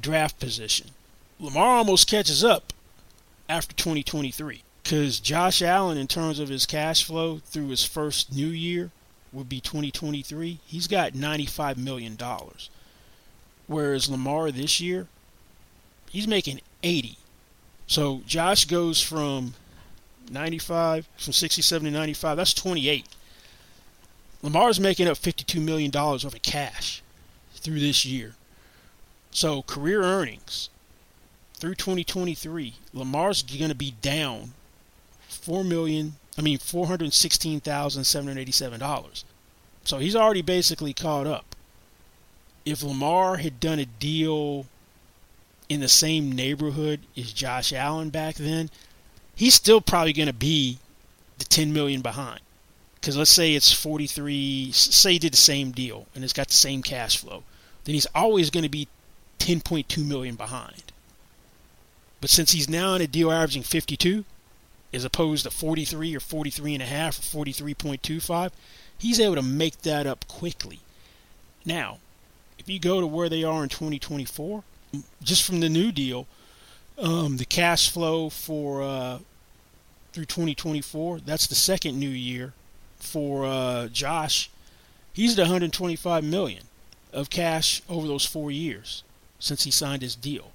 draft 0.00 0.38
position. 0.40 0.88
Lamar 1.38 1.76
almost 1.76 2.08
catches 2.08 2.42
up 2.42 2.72
after 3.48 3.74
2023 3.74 4.62
because 4.88 5.20
Josh 5.20 5.60
Allen, 5.60 5.98
in 5.98 6.06
terms 6.06 6.38
of 6.38 6.48
his 6.48 6.64
cash 6.64 7.04
flow 7.04 7.42
through 7.44 7.68
his 7.68 7.84
first 7.84 8.34
new 8.34 8.46
year, 8.46 8.90
would 9.34 9.46
be 9.46 9.60
2023. 9.60 10.60
He's 10.64 10.86
got 10.86 11.14
95 11.14 11.76
million 11.76 12.16
dollars, 12.16 12.70
whereas 13.66 14.08
Lamar 14.08 14.50
this 14.50 14.80
year, 14.80 15.06
he's 16.08 16.26
making 16.26 16.62
80. 16.82 17.18
So 17.86 18.22
Josh 18.26 18.64
goes 18.64 19.02
from 19.02 19.52
95, 20.30 21.06
from 21.18 21.34
67 21.34 21.84
to 21.84 21.90
95. 21.90 22.38
That's 22.38 22.54
28. 22.54 23.04
Lamar's 24.40 24.80
making 24.80 25.06
up 25.06 25.18
52 25.18 25.60
million 25.60 25.90
dollars 25.90 26.24
of 26.24 26.40
cash 26.40 27.02
through 27.52 27.80
this 27.80 28.06
year. 28.06 28.36
So 29.32 29.60
career 29.60 30.02
earnings 30.02 30.70
through 31.52 31.74
2023, 31.74 32.72
Lamar's 32.94 33.42
going 33.42 33.68
to 33.68 33.74
be 33.74 33.90
down 34.00 34.54
four 35.48 35.64
million. 35.64 36.12
I 36.36 36.42
mean, 36.42 36.58
four 36.58 36.86
hundred 36.86 37.12
sixteen 37.14 37.58
thousand 37.58 38.04
seven 38.04 38.28
hundred 38.28 38.42
eighty-seven 38.42 38.78
dollars. 38.78 39.24
So 39.82 39.98
he's 39.98 40.14
already 40.14 40.42
basically 40.42 40.92
caught 40.92 41.26
up. 41.26 41.56
If 42.66 42.82
Lamar 42.82 43.38
had 43.38 43.58
done 43.58 43.78
a 43.78 43.86
deal 43.86 44.66
in 45.70 45.80
the 45.80 45.88
same 45.88 46.30
neighborhood 46.32 47.00
as 47.16 47.32
Josh 47.32 47.72
Allen 47.72 48.10
back 48.10 48.34
then, 48.34 48.68
he's 49.34 49.54
still 49.54 49.80
probably 49.80 50.12
going 50.12 50.26
to 50.26 50.34
be 50.34 50.78
the 51.38 51.46
10 51.46 51.72
million 51.72 52.02
behind. 52.02 52.40
Because 52.96 53.16
let's 53.16 53.30
say 53.30 53.54
it's 53.54 53.72
43, 53.72 54.70
say 54.72 55.12
he 55.12 55.18
did 55.18 55.32
the 55.32 55.38
same 55.38 55.70
deal 55.70 56.06
and 56.14 56.22
it's 56.22 56.32
got 56.34 56.48
the 56.48 56.54
same 56.54 56.82
cash 56.82 57.16
flow, 57.16 57.44
then 57.84 57.94
he's 57.94 58.08
always 58.14 58.50
going 58.50 58.64
to 58.64 58.68
be 58.68 58.88
10.2 59.38 60.06
million 60.06 60.34
behind. 60.34 60.92
But 62.20 62.28
since 62.28 62.52
he's 62.52 62.68
now 62.68 62.94
in 62.94 63.00
a 63.00 63.06
deal 63.06 63.32
averaging 63.32 63.62
52, 63.62 64.26
as 64.92 65.04
opposed 65.04 65.44
to 65.44 65.50
43 65.50 66.16
or 66.16 66.20
43 66.20 66.74
and 66.74 66.82
a 66.82 66.86
half 66.86 67.18
or 67.18 67.44
43.25, 67.44 68.50
he's 68.98 69.20
able 69.20 69.34
to 69.34 69.42
make 69.42 69.82
that 69.82 70.06
up 70.06 70.26
quickly. 70.28 70.80
Now, 71.64 71.98
if 72.58 72.68
you 72.68 72.78
go 72.78 73.00
to 73.00 73.06
where 73.06 73.28
they 73.28 73.44
are 73.44 73.62
in 73.62 73.68
2024, 73.68 74.62
just 75.22 75.44
from 75.44 75.60
the 75.60 75.68
new 75.68 75.92
deal, 75.92 76.26
um, 76.98 77.36
the 77.36 77.44
cash 77.44 77.90
flow 77.90 78.28
for 78.28 78.82
uh, 78.82 79.18
through 80.12 80.24
2024, 80.24 81.20
that's 81.20 81.46
the 81.46 81.54
second 81.54 81.98
new 81.98 82.08
year 82.08 82.54
for 82.96 83.44
uh, 83.44 83.88
Josh. 83.88 84.50
He's 85.12 85.38
at 85.38 85.42
125 85.42 86.24
million 86.24 86.64
of 87.12 87.30
cash 87.30 87.82
over 87.88 88.06
those 88.06 88.24
four 88.24 88.50
years 88.50 89.02
since 89.38 89.64
he 89.64 89.70
signed 89.70 90.02
his 90.02 90.16
deal. 90.16 90.52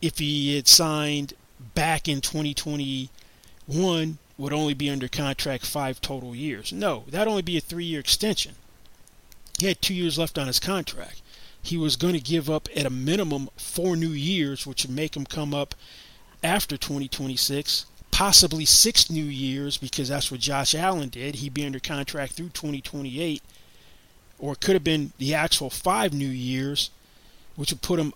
if 0.00 0.18
he 0.18 0.56
had 0.56 0.66
signed 0.66 1.34
back 1.74 2.08
in 2.08 2.20
2021, 2.20 4.18
would 4.42 4.52
only 4.52 4.74
be 4.74 4.90
under 4.90 5.06
contract 5.06 5.64
five 5.64 6.00
total 6.00 6.34
years. 6.34 6.72
No, 6.72 7.04
that'd 7.06 7.28
only 7.28 7.42
be 7.42 7.56
a 7.56 7.60
three 7.60 7.84
year 7.84 8.00
extension. 8.00 8.56
He 9.56 9.66
had 9.66 9.80
two 9.80 9.94
years 9.94 10.18
left 10.18 10.36
on 10.36 10.48
his 10.48 10.58
contract. 10.58 11.22
He 11.62 11.76
was 11.76 11.94
going 11.94 12.14
to 12.14 12.20
give 12.20 12.50
up 12.50 12.68
at 12.74 12.84
a 12.84 12.90
minimum 12.90 13.50
four 13.56 13.94
new 13.94 14.08
years, 14.08 14.66
which 14.66 14.84
would 14.84 14.96
make 14.96 15.16
him 15.16 15.26
come 15.26 15.54
up 15.54 15.76
after 16.42 16.76
2026, 16.76 17.86
possibly 18.10 18.64
six 18.64 19.08
new 19.08 19.22
years, 19.22 19.76
because 19.76 20.08
that's 20.08 20.32
what 20.32 20.40
Josh 20.40 20.74
Allen 20.74 21.10
did. 21.10 21.36
He'd 21.36 21.54
be 21.54 21.64
under 21.64 21.78
contract 21.78 22.32
through 22.32 22.48
2028, 22.48 23.40
or 24.40 24.54
it 24.54 24.60
could 24.60 24.74
have 24.74 24.82
been 24.82 25.12
the 25.18 25.34
actual 25.34 25.70
five 25.70 26.12
new 26.12 26.26
years, 26.26 26.90
which 27.54 27.70
would 27.70 27.80
put 27.80 28.00
him 28.00 28.12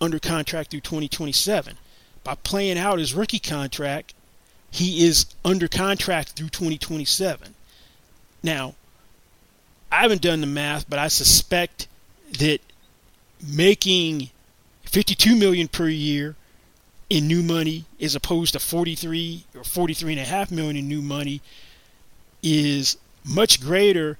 under 0.00 0.18
contract 0.18 0.72
through 0.72 0.80
2027. 0.80 1.76
By 2.24 2.34
playing 2.34 2.76
out 2.76 2.98
his 2.98 3.14
rookie 3.14 3.38
contract, 3.38 4.14
he 4.70 5.06
is 5.06 5.26
under 5.44 5.68
contract 5.68 6.30
through 6.30 6.48
2027. 6.48 7.54
Now, 8.42 8.74
I 9.90 10.02
haven't 10.02 10.22
done 10.22 10.40
the 10.40 10.46
math, 10.46 10.88
but 10.88 10.98
I 10.98 11.08
suspect 11.08 11.88
that 12.38 12.60
making 13.46 14.30
52 14.84 15.36
million 15.36 15.68
per 15.68 15.88
year 15.88 16.36
in 17.08 17.26
new 17.26 17.42
money 17.42 17.84
as 18.00 18.14
opposed 18.14 18.52
to 18.52 18.60
43 18.60 19.44
or 19.56 19.64
43 19.64 20.12
and 20.12 20.20
a 20.20 20.24
half 20.24 20.50
million 20.50 20.76
in 20.76 20.88
new 20.88 21.02
money 21.02 21.40
is 22.42 22.96
much 23.24 23.60
greater 23.60 24.16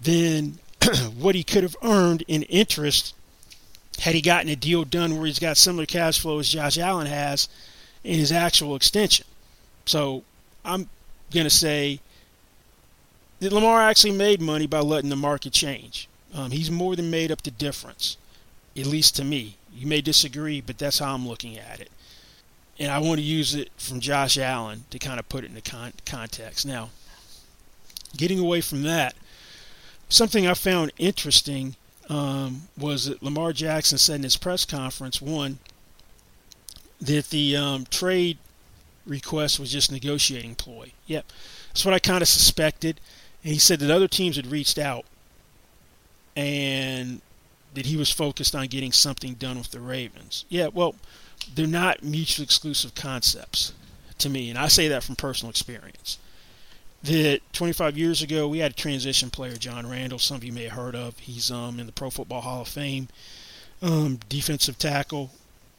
than 0.00 0.58
what 1.18 1.34
he 1.34 1.42
could 1.42 1.64
have 1.64 1.76
earned 1.82 2.22
in 2.28 2.44
interest 2.44 3.14
had 3.98 4.14
he 4.14 4.22
gotten 4.22 4.48
a 4.48 4.56
deal 4.56 4.84
done 4.84 5.16
where 5.16 5.26
he's 5.26 5.38
got 5.38 5.56
similar 5.56 5.84
cash 5.84 6.20
flow 6.20 6.38
as 6.38 6.48
Josh 6.48 6.78
Allen 6.78 7.06
has 7.06 7.48
in 8.04 8.18
his 8.18 8.32
actual 8.32 8.76
extension. 8.76 9.26
So 9.90 10.22
I'm 10.64 10.88
going 11.32 11.46
to 11.46 11.50
say 11.50 11.98
that 13.40 13.52
Lamar 13.52 13.82
actually 13.82 14.12
made 14.12 14.40
money 14.40 14.68
by 14.68 14.78
letting 14.78 15.10
the 15.10 15.16
market 15.16 15.52
change. 15.52 16.08
Um, 16.32 16.52
he's 16.52 16.70
more 16.70 16.94
than 16.94 17.10
made 17.10 17.32
up 17.32 17.42
the 17.42 17.50
difference, 17.50 18.16
at 18.76 18.86
least 18.86 19.16
to 19.16 19.24
me. 19.24 19.56
You 19.74 19.88
may 19.88 20.00
disagree, 20.00 20.60
but 20.60 20.78
that's 20.78 21.00
how 21.00 21.12
I'm 21.12 21.26
looking 21.26 21.58
at 21.58 21.80
it. 21.80 21.90
And 22.78 22.92
I 22.92 23.00
want 23.00 23.18
to 23.18 23.24
use 23.24 23.52
it 23.56 23.70
from 23.78 23.98
Josh 23.98 24.38
Allen 24.38 24.84
to 24.90 25.00
kind 25.00 25.18
of 25.18 25.28
put 25.28 25.42
it 25.42 25.50
into 25.50 25.68
con- 25.68 25.94
context. 26.06 26.64
Now, 26.64 26.90
getting 28.16 28.38
away 28.38 28.60
from 28.60 28.84
that, 28.84 29.16
something 30.08 30.46
I 30.46 30.54
found 30.54 30.92
interesting 30.98 31.74
um, 32.08 32.68
was 32.78 33.06
that 33.06 33.24
Lamar 33.24 33.52
Jackson 33.52 33.98
said 33.98 34.16
in 34.16 34.22
his 34.22 34.36
press 34.36 34.64
conference, 34.64 35.20
one, 35.20 35.58
that 37.00 37.30
the 37.30 37.56
um, 37.56 37.86
trade 37.90 38.38
request 39.10 39.58
was 39.58 39.70
just 39.70 39.92
negotiating 39.92 40.54
ploy. 40.54 40.92
Yep, 41.06 41.26
that's 41.68 41.84
what 41.84 41.92
I 41.92 41.98
kind 41.98 42.22
of 42.22 42.28
suspected. 42.28 43.00
And 43.42 43.52
he 43.52 43.58
said 43.58 43.80
that 43.80 43.90
other 43.90 44.08
teams 44.08 44.36
had 44.36 44.46
reached 44.46 44.78
out 44.78 45.04
and 46.36 47.20
that 47.74 47.86
he 47.86 47.96
was 47.96 48.10
focused 48.10 48.54
on 48.54 48.66
getting 48.66 48.92
something 48.92 49.34
done 49.34 49.58
with 49.58 49.70
the 49.70 49.80
Ravens. 49.80 50.44
Yeah, 50.48 50.68
well, 50.68 50.94
they're 51.54 51.66
not 51.66 52.02
mutually 52.02 52.44
exclusive 52.44 52.94
concepts 52.94 53.72
to 54.18 54.28
me, 54.28 54.50
and 54.50 54.58
I 54.58 54.68
say 54.68 54.88
that 54.88 55.02
from 55.02 55.16
personal 55.16 55.50
experience. 55.50 56.18
That 57.02 57.40
25 57.54 57.96
years 57.96 58.20
ago, 58.20 58.46
we 58.46 58.58
had 58.58 58.72
a 58.72 58.74
transition 58.74 59.30
player, 59.30 59.56
John 59.56 59.88
Randle. 59.88 60.18
Some 60.18 60.36
of 60.36 60.44
you 60.44 60.52
may 60.52 60.64
have 60.64 60.72
heard 60.72 60.94
of. 60.94 61.18
He's 61.18 61.50
um, 61.50 61.80
in 61.80 61.86
the 61.86 61.92
Pro 61.92 62.10
Football 62.10 62.42
Hall 62.42 62.60
of 62.60 62.68
Fame, 62.68 63.08
um, 63.80 64.18
defensive 64.28 64.78
tackle 64.78 65.30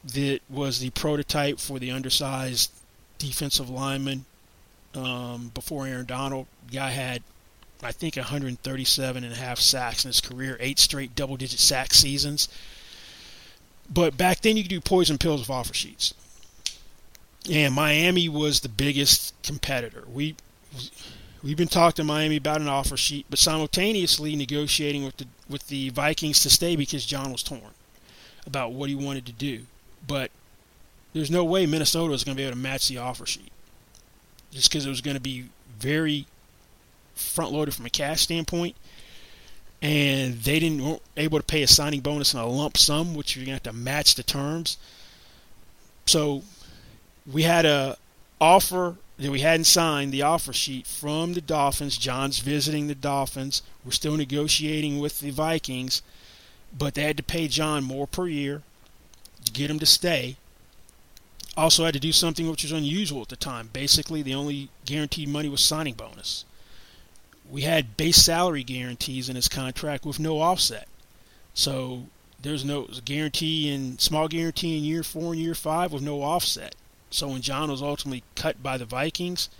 that 0.04 0.40
was 0.50 0.80
the 0.80 0.90
prototype 0.90 1.60
for 1.60 1.78
the 1.78 1.92
undersized 1.92 2.72
defensive 3.22 3.70
lineman 3.70 4.24
um, 4.94 5.50
before 5.54 5.86
Aaron 5.86 6.06
Donald. 6.06 6.46
Guy 6.72 6.90
had, 6.90 7.22
I 7.82 7.92
think, 7.92 8.16
137 8.16 9.24
and 9.24 9.32
a 9.32 9.36
half 9.36 9.58
sacks 9.58 10.04
in 10.04 10.08
his 10.08 10.20
career, 10.20 10.56
eight 10.60 10.78
straight 10.78 11.14
double-digit 11.14 11.58
sack 11.58 11.94
seasons. 11.94 12.48
But 13.88 14.16
back 14.16 14.40
then, 14.40 14.56
you 14.56 14.64
could 14.64 14.70
do 14.70 14.80
poison 14.80 15.18
pills 15.18 15.40
with 15.40 15.50
offer 15.50 15.74
sheets, 15.74 16.14
and 17.50 17.74
Miami 17.74 18.28
was 18.28 18.60
the 18.60 18.68
biggest 18.68 19.34
competitor. 19.42 20.04
We 20.12 20.36
we've 21.42 21.56
been 21.56 21.68
talking 21.68 21.96
to 21.96 22.04
Miami 22.04 22.36
about 22.36 22.60
an 22.60 22.68
offer 22.68 22.96
sheet, 22.96 23.26
but 23.28 23.38
simultaneously 23.38 24.34
negotiating 24.36 25.04
with 25.04 25.16
the 25.18 25.26
with 25.48 25.68
the 25.68 25.90
Vikings 25.90 26.42
to 26.42 26.50
stay 26.50 26.76
because 26.76 27.04
John 27.04 27.32
was 27.32 27.42
torn 27.42 27.74
about 28.46 28.72
what 28.72 28.88
he 28.88 28.94
wanted 28.94 29.26
to 29.26 29.32
do. 29.32 29.62
But 30.06 30.30
there's 31.12 31.30
no 31.30 31.44
way 31.44 31.66
Minnesota 31.66 32.10
was 32.10 32.24
going 32.24 32.36
to 32.36 32.40
be 32.40 32.44
able 32.44 32.56
to 32.56 32.62
match 32.62 32.88
the 32.88 32.98
offer 32.98 33.26
sheet 33.26 33.52
just 34.50 34.70
because 34.70 34.86
it 34.86 34.90
was 34.90 35.00
going 35.00 35.16
to 35.16 35.20
be 35.20 35.46
very 35.78 36.26
front 37.14 37.52
loaded 37.52 37.74
from 37.74 37.86
a 37.86 37.90
cash 37.90 38.22
standpoint. 38.22 38.76
And 39.80 40.34
they 40.34 40.60
didn't 40.60 40.84
weren't 40.84 41.02
able 41.16 41.38
to 41.38 41.44
pay 41.44 41.62
a 41.62 41.66
signing 41.66 42.00
bonus 42.00 42.34
in 42.34 42.40
a 42.40 42.46
lump 42.46 42.76
sum, 42.76 43.14
which 43.14 43.34
you're 43.34 43.44
going 43.44 43.58
to 43.58 43.68
have 43.68 43.74
to 43.74 43.80
match 43.80 44.14
the 44.14 44.22
terms. 44.22 44.76
So 46.06 46.42
we 47.30 47.42
had 47.42 47.66
a 47.66 47.96
offer 48.40 48.96
that 49.18 49.30
we 49.30 49.40
hadn't 49.40 49.64
signed 49.64 50.12
the 50.12 50.22
offer 50.22 50.52
sheet 50.52 50.86
from 50.86 51.34
the 51.34 51.40
Dolphins. 51.40 51.96
John's 51.96 52.38
visiting 52.38 52.86
the 52.86 52.94
Dolphins. 52.94 53.62
We're 53.84 53.90
still 53.90 54.16
negotiating 54.16 55.00
with 55.00 55.20
the 55.20 55.30
Vikings, 55.30 56.02
but 56.76 56.94
they 56.94 57.02
had 57.02 57.16
to 57.16 57.22
pay 57.22 57.48
John 57.48 57.82
more 57.82 58.06
per 58.06 58.28
year 58.28 58.62
to 59.44 59.52
get 59.52 59.70
him 59.70 59.78
to 59.80 59.86
stay. 59.86 60.36
Also 61.56 61.84
had 61.84 61.94
to 61.94 62.00
do 62.00 62.12
something 62.12 62.48
which 62.48 62.62
was 62.62 62.72
unusual 62.72 63.22
at 63.22 63.28
the 63.28 63.36
time. 63.36 63.68
Basically, 63.72 64.22
the 64.22 64.34
only 64.34 64.70
guaranteed 64.86 65.28
money 65.28 65.48
was 65.48 65.62
signing 65.62 65.94
bonus. 65.94 66.44
We 67.50 67.62
had 67.62 67.96
base 67.96 68.16
salary 68.16 68.64
guarantees 68.64 69.28
in 69.28 69.36
his 69.36 69.48
contract 69.48 70.06
with 70.06 70.18
no 70.18 70.40
offset. 70.40 70.88
So 71.52 72.04
there's 72.40 72.64
no 72.64 72.88
guarantee 73.04 73.72
in 73.72 73.98
small 73.98 74.28
guarantee 74.28 74.78
in 74.78 74.84
year 74.84 75.02
four 75.02 75.32
and 75.32 75.42
year 75.42 75.54
five 75.54 75.92
with 75.92 76.02
no 76.02 76.22
offset. 76.22 76.74
So 77.10 77.28
when 77.28 77.42
John 77.42 77.70
was 77.70 77.82
ultimately 77.82 78.24
cut 78.34 78.62
by 78.62 78.78
the 78.78 78.86
Vikings 78.86 79.50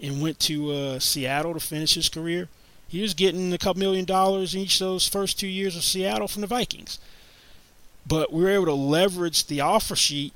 and 0.00 0.22
went 0.22 0.38
to 0.40 0.70
uh, 0.70 0.98
Seattle 1.00 1.54
to 1.54 1.60
finish 1.60 1.94
his 1.94 2.08
career, 2.08 2.48
he 2.86 3.02
was 3.02 3.14
getting 3.14 3.52
a 3.52 3.58
couple 3.58 3.80
million 3.80 4.04
dollars 4.04 4.54
in 4.54 4.62
each 4.62 4.80
of 4.80 4.86
those 4.86 5.08
first 5.08 5.38
two 5.38 5.48
years 5.48 5.76
of 5.76 5.82
Seattle 5.82 6.28
from 6.28 6.40
the 6.42 6.46
Vikings. 6.46 6.98
But 8.06 8.32
we 8.32 8.42
were 8.42 8.50
able 8.50 8.66
to 8.66 8.74
leverage 8.74 9.46
the 9.46 9.60
offer 9.60 9.96
sheet 9.96 10.32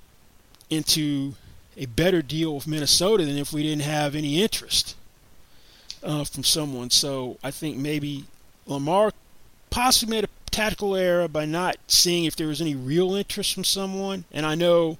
into 0.71 1.35
a 1.77 1.87
better 1.87 2.23
deal 2.23 2.55
with 2.55 2.67
Minnesota 2.67 3.25
than 3.25 3.37
if 3.37 3.53
we 3.53 3.63
didn't 3.63 3.83
have 3.83 4.15
any 4.15 4.43
interest 4.43 4.97
uh, 6.03 6.25
from 6.25 6.45
someone. 6.45 6.91
So 6.91 7.39
I 7.43 7.51
think 7.51 7.77
maybe 7.77 8.25
Lamar 8.67 9.11
possibly 9.71 10.17
made 10.17 10.25
a 10.25 10.29
tactical 10.51 10.95
error 10.95 11.27
by 11.27 11.45
not 11.45 11.77
seeing 11.89 12.25
if 12.25 12.37
there 12.37 12.47
was 12.47 12.61
any 12.61 12.75
real 12.75 13.15
interest 13.15 13.55
from 13.55 13.65
someone. 13.65 14.25
And 14.33 14.47
I 14.47 14.55
know 14.55 14.99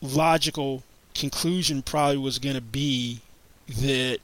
logical 0.00 0.84
conclusion 1.14 1.82
probably 1.82 2.18
was 2.18 2.38
going 2.38 2.54
to 2.54 2.62
be 2.62 3.20
that 3.68 4.18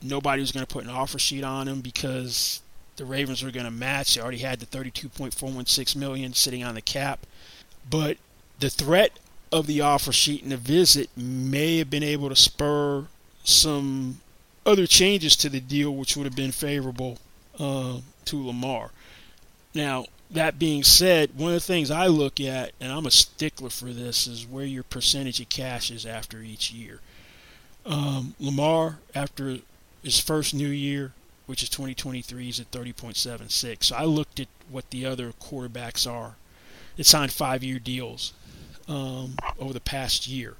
nobody 0.00 0.40
was 0.40 0.52
going 0.52 0.64
to 0.64 0.72
put 0.72 0.84
an 0.84 0.90
offer 0.90 1.18
sheet 1.18 1.44
on 1.44 1.68
him 1.68 1.80
because 1.80 2.62
the 2.96 3.04
Ravens 3.04 3.42
were 3.42 3.50
going 3.50 3.66
to 3.66 3.72
match. 3.72 4.14
They 4.14 4.20
already 4.22 4.38
had 4.38 4.60
the 4.60 4.66
32.416 4.66 5.96
million 5.96 6.32
sitting 6.32 6.64
on 6.64 6.74
the 6.74 6.80
cap, 6.80 7.26
but 7.88 8.16
the 8.58 8.70
threat 8.70 9.18
of 9.52 9.66
the 9.66 9.80
offer 9.80 10.12
sheet 10.12 10.42
and 10.42 10.52
the 10.52 10.56
visit 10.56 11.08
may 11.16 11.78
have 11.78 11.90
been 11.90 12.02
able 12.02 12.28
to 12.28 12.36
spur 12.36 13.06
some 13.44 14.20
other 14.64 14.86
changes 14.86 15.36
to 15.36 15.48
the 15.48 15.60
deal, 15.60 15.94
which 15.94 16.16
would 16.16 16.24
have 16.26 16.36
been 16.36 16.52
favorable 16.52 17.18
uh, 17.58 17.98
to 18.24 18.46
Lamar. 18.46 18.90
Now, 19.74 20.06
that 20.30 20.58
being 20.58 20.82
said, 20.82 21.30
one 21.36 21.50
of 21.50 21.54
the 21.54 21.60
things 21.60 21.90
I 21.90 22.08
look 22.08 22.40
at, 22.40 22.72
and 22.80 22.90
I'm 22.90 23.06
a 23.06 23.10
stickler 23.10 23.70
for 23.70 23.92
this, 23.92 24.26
is 24.26 24.46
where 24.46 24.64
your 24.64 24.82
percentage 24.82 25.40
of 25.40 25.48
cash 25.48 25.90
is 25.90 26.04
after 26.04 26.42
each 26.42 26.72
year. 26.72 27.00
Um, 27.84 28.34
Lamar, 28.40 28.98
after 29.14 29.58
his 30.02 30.18
first 30.18 30.52
new 30.52 30.68
year, 30.68 31.12
which 31.46 31.62
is 31.62 31.68
2023, 31.68 32.48
is 32.48 32.58
at 32.58 32.72
30.76. 32.72 33.84
So 33.84 33.96
I 33.96 34.04
looked 34.04 34.40
at 34.40 34.48
what 34.68 34.90
the 34.90 35.06
other 35.06 35.32
quarterbacks 35.40 36.10
are. 36.10 36.34
It 36.96 37.06
signed 37.06 37.30
five-year 37.30 37.78
deals 37.78 38.32
um, 38.88 39.36
over 39.58 39.72
the 39.72 39.80
past 39.80 40.26
year. 40.26 40.56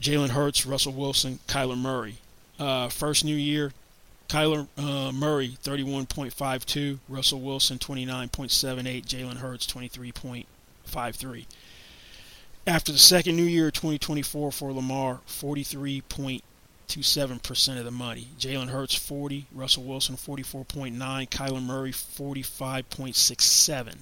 Jalen 0.00 0.30
Hurts, 0.30 0.64
Russell 0.64 0.92
Wilson, 0.92 1.40
Kyler 1.48 1.76
Murray. 1.76 2.18
Uh, 2.58 2.88
first 2.88 3.24
new 3.24 3.36
year, 3.36 3.72
Kyler 4.28 4.66
uh, 4.76 5.12
Murray 5.12 5.56
31.52, 5.62 6.98
Russell 7.08 7.40
Wilson 7.40 7.78
29.78, 7.78 9.06
Jalen 9.06 9.36
Hurts 9.38 9.66
23.53. 9.66 11.46
After 12.66 12.92
the 12.92 12.98
second 12.98 13.36
new 13.36 13.44
year 13.44 13.70
2024 13.70 14.52
for 14.52 14.72
Lamar, 14.72 15.20
43.27% 15.26 17.78
of 17.78 17.84
the 17.84 17.90
money. 17.90 18.28
Jalen 18.38 18.68
Hurts 18.68 18.94
40, 18.94 19.46
Russell 19.52 19.84
Wilson 19.84 20.16
44.9, 20.16 21.30
Kyler 21.30 21.62
Murray 21.62 21.92
45.67. 21.92 23.96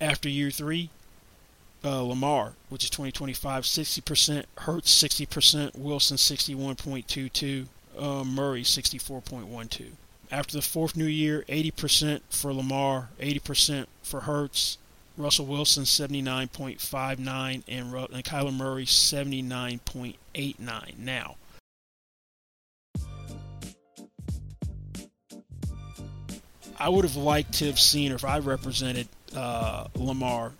After 0.00 0.30
year 0.30 0.50
three, 0.50 0.88
uh, 1.84 2.02
Lamar, 2.02 2.54
which 2.68 2.84
is 2.84 2.90
2025, 2.90 3.64
60%, 3.64 4.44
Hurts 4.58 5.02
60%, 5.02 5.76
Wilson 5.76 6.16
61.22, 6.16 7.66
uh, 7.98 8.24
Murray 8.24 8.62
64.12. 8.62 9.86
After 10.32 10.56
the 10.56 10.62
fourth 10.62 10.96
new 10.96 11.06
year, 11.06 11.44
80% 11.48 12.20
for 12.30 12.52
Lamar, 12.52 13.08
80% 13.18 13.86
for 14.02 14.20
Hurts, 14.20 14.78
Russell 15.16 15.46
Wilson 15.46 15.84
79.59, 15.84 17.62
and, 17.66 17.92
Ru- 17.92 18.06
and 18.12 18.24
Kyler 18.24 18.54
Murray 18.54 18.84
79.89. 18.84 20.98
Now, 20.98 21.36
I 26.78 26.88
would 26.88 27.04
have 27.04 27.16
liked 27.16 27.52
to 27.54 27.66
have 27.66 27.78
seen, 27.78 28.12
or 28.12 28.14
if 28.14 28.24
I 28.24 28.38
represented 28.38 29.08
uh, 29.36 29.88
Lamar, 29.94 30.52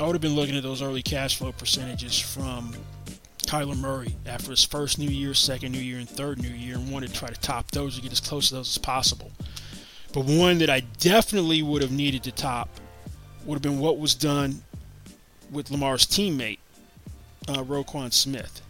I 0.00 0.06
would 0.06 0.14
have 0.14 0.22
been 0.22 0.36
looking 0.36 0.56
at 0.56 0.62
those 0.62 0.80
early 0.80 1.02
cash 1.02 1.36
flow 1.36 1.50
percentages 1.50 2.18
from 2.18 2.72
Kyler 3.46 3.76
Murray 3.76 4.14
after 4.26 4.50
his 4.50 4.64
first 4.64 4.96
new 4.98 5.08
year, 5.08 5.34
second 5.34 5.72
new 5.72 5.80
year, 5.80 5.98
and 5.98 6.08
third 6.08 6.40
new 6.40 6.48
year, 6.48 6.76
and 6.76 6.92
wanted 6.92 7.12
to 7.12 7.18
try 7.18 7.28
to 7.28 7.40
top 7.40 7.70
those 7.72 7.98
or 7.98 8.02
get 8.02 8.12
as 8.12 8.20
close 8.20 8.48
to 8.48 8.54
those 8.54 8.68
as 8.68 8.78
possible. 8.78 9.32
But 10.12 10.24
one 10.24 10.58
that 10.58 10.70
I 10.70 10.80
definitely 10.80 11.62
would 11.62 11.82
have 11.82 11.90
needed 11.90 12.22
to 12.24 12.32
top 12.32 12.68
would 13.44 13.56
have 13.56 13.62
been 13.62 13.80
what 13.80 13.98
was 13.98 14.14
done 14.14 14.62
with 15.50 15.70
Lamar's 15.70 16.06
teammate, 16.06 16.58
uh, 17.48 17.64
Roquan 17.64 18.12
Smith. 18.12 18.60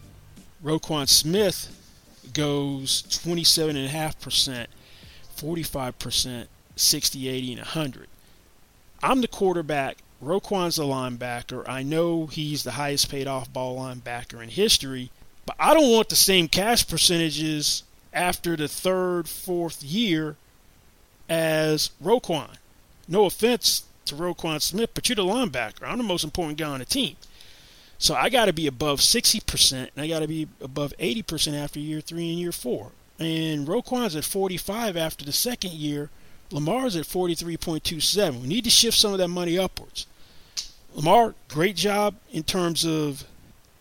Roquan 0.65 1.09
Smith 1.09 1.75
goes 2.33 3.03
27.5%, 3.03 4.67
45%, 5.37 6.47
60, 6.77 7.29
80, 7.29 7.53
and 7.53 7.61
100. 7.61 8.09
I'm 9.03 9.21
the 9.21 9.29
quarterback 9.29 9.99
Roquan's 10.23 10.77
the 10.77 10.83
linebacker. 10.85 11.69
I 11.69 11.83
know 11.83 12.27
he's 12.27 12.65
the 12.65 12.73
highest 12.73 13.11
paid 13.11 13.27
off 13.27 13.53
ball 13.53 13.79
linebacker 13.79 14.43
in 14.43 14.49
history, 14.49 15.11
but 15.47 15.57
I 15.59 15.75
don't 15.75 15.93
want 15.93 16.09
the 16.09 16.17
same 16.17 16.49
cash 16.49 16.87
percentages 16.87 17.85
after 18.13 18.57
the 18.57 18.69
third, 18.69 19.29
fourth 19.29 19.83
year 19.83 20.37
as 21.29 21.91
Roquan. 22.03 22.57
No 23.07 23.27
offense 23.27 23.85
to 24.07 24.15
Roquan 24.15 24.61
Smith, 24.61 24.91
but 24.95 25.09
you're 25.09 25.17
the 25.17 25.23
linebacker. 25.23 25.83
I'm 25.87 25.99
the 25.99 26.05
most 26.05 26.25
important 26.25 26.59
guy 26.59 26.69
on 26.69 26.81
the 26.81 26.85
team. 26.85 27.17
So 27.99 28.15
I 28.15 28.29
got 28.29 28.47
to 28.47 28.53
be 28.53 28.67
above 28.67 29.01
60%, 29.01 29.73
and 29.73 29.91
I 29.97 30.09
got 30.09 30.21
to 30.21 30.29
be 30.29 30.49
above 30.61 30.93
80% 30.99 31.55
after 31.61 31.81
year 31.81 32.01
three 32.01 32.31
and 32.31 32.39
year 32.39 32.53
four. 32.53 32.93
and 33.19 33.67
Roquan's 33.67 34.15
at 34.15 34.25
45 34.25 34.97
after 34.97 35.25
the 35.25 35.33
second 35.33 35.73
year. 35.73 36.11
Lamar's 36.51 36.97
at 36.97 37.05
43.27. 37.05 38.41
We 38.41 38.49
need 38.49 38.65
to 38.65 38.71
shift 38.71 38.97
some 38.97 39.13
of 39.13 39.19
that 39.19 39.29
money 39.29 39.59
upwards. 39.59 40.07
Lamar, 40.95 41.35
great 41.49 41.77
job 41.77 42.15
in 42.33 42.43
terms 42.43 42.85
of 42.85 43.25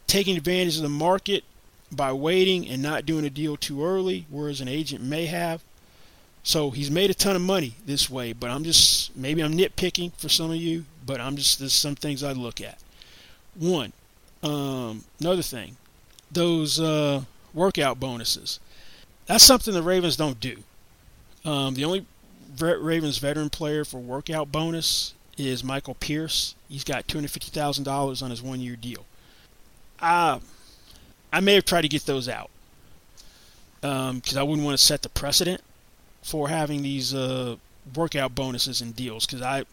taking 0.06 0.38
advantage 0.38 0.78
of 0.78 0.84
the 0.84 0.90
market 0.90 1.44
by 1.92 2.12
waiting 2.12 2.68
and 2.68 2.82
not 2.82 3.06
doing 3.06 3.26
a 3.26 3.30
deal 3.30 3.56
too 3.56 3.84
early, 3.84 4.26
whereas 4.30 4.62
an 4.62 4.68
agent 4.68 5.02
may 5.02 5.26
have. 5.26 5.64
So 6.44 6.72
he's 6.72 6.92
made 6.92 7.10
a 7.10 7.14
ton 7.14 7.36
of 7.36 7.42
money 7.42 7.76
this 7.86 8.10
way, 8.10 8.34
but 8.34 8.50
I'm 8.50 8.64
just 8.64 9.16
maybe 9.18 9.42
I'm 9.42 9.58
nitpicking 9.58 10.14
for 10.14 10.30
some 10.30 10.50
of 10.50 10.58
you, 10.58 10.86
but 11.06 11.20
I'm 11.20 11.36
just 11.36 11.60
there's 11.60 11.74
some 11.74 11.96
things 11.96 12.24
I 12.24 12.32
look 12.32 12.62
at. 12.62 12.78
One, 13.56 13.92
um, 14.44 15.04
another 15.20 15.42
thing, 15.42 15.76
those 16.32 16.80
uh, 16.80 17.24
workout 17.54 18.00
bonuses. 18.00 18.60
That's 19.26 19.44
something 19.44 19.74
the 19.74 19.84
Ravens 19.84 20.16
don't 20.16 20.40
do. 20.40 20.58
Um, 21.44 21.74
the 21.74 21.84
only 21.84 22.06
Ravens 22.62 23.18
veteran 23.18 23.50
player 23.50 23.86
for 23.86 24.00
workout 24.00 24.52
bonus 24.52 25.14
is 25.38 25.64
Michael 25.64 25.96
Pierce. 25.96 26.56
He's 26.68 26.84
got 26.84 27.08
$250,000 27.08 28.24
on 28.24 28.30
his 28.30 28.42
one 28.42 28.60
year 28.60 28.76
deal. 28.76 29.06
I, 30.00 30.40
I 31.32 31.40
may 31.40 31.56
have 31.56 31.66
tried 31.66 31.82
to 31.82 31.88
get 31.88 32.06
those 32.06 32.28
out 32.30 32.50
because 33.82 34.36
um, 34.36 34.40
I 34.40 34.44
wouldn't 34.44 34.66
want 34.66 34.78
to 34.78 34.84
set 34.84 35.02
the 35.02 35.10
precedent 35.10 35.62
for 36.24 36.50
having 36.50 36.82
these 36.82 37.14
uh, 37.14 37.56
workout 37.96 38.36
bonuses 38.36 38.82
and 38.82 38.96
deals 38.96 39.26
because 39.26 39.42
I 39.42 39.66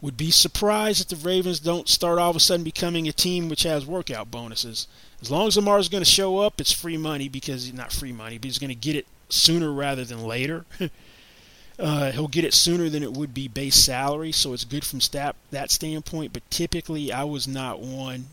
would 0.00 0.16
be 0.16 0.30
surprised 0.30 1.00
if 1.00 1.08
the 1.08 1.28
Ravens 1.28 1.58
don't 1.58 1.88
start 1.88 2.18
all 2.18 2.30
of 2.30 2.36
a 2.36 2.40
sudden 2.40 2.64
becoming 2.64 3.08
a 3.08 3.12
team 3.12 3.48
which 3.48 3.62
has 3.62 3.86
workout 3.86 4.30
bonuses. 4.30 4.86
As 5.22 5.30
long 5.30 5.48
as 5.48 5.56
Lamar's 5.56 5.88
going 5.88 6.04
to 6.04 6.10
show 6.10 6.38
up, 6.38 6.60
it's 6.60 6.72
free 6.72 6.98
money 6.98 7.28
because 7.28 7.64
he's 7.64 7.74
not 7.74 7.92
free 7.92 8.12
money, 8.12 8.36
but 8.36 8.44
he's 8.44 8.58
going 8.58 8.68
to 8.68 8.74
get 8.74 8.94
it 8.94 9.06
sooner 9.28 9.72
rather 9.72 10.04
than 10.04 10.22
later. 10.22 10.66
uh, 11.78 12.10
he'll 12.12 12.28
get 12.28 12.44
it 12.44 12.54
sooner 12.54 12.88
than 12.88 13.02
it 13.02 13.12
would 13.12 13.34
be 13.34 13.48
base 13.48 13.74
salary, 13.74 14.32
so 14.32 14.52
it's 14.52 14.64
good 14.64 14.84
from 14.84 15.00
stat, 15.00 15.36
that 15.50 15.70
standpoint. 15.70 16.32
But 16.32 16.48
typically, 16.50 17.12
I 17.12 17.24
was 17.24 17.46
not 17.46 17.80
one 17.80 18.26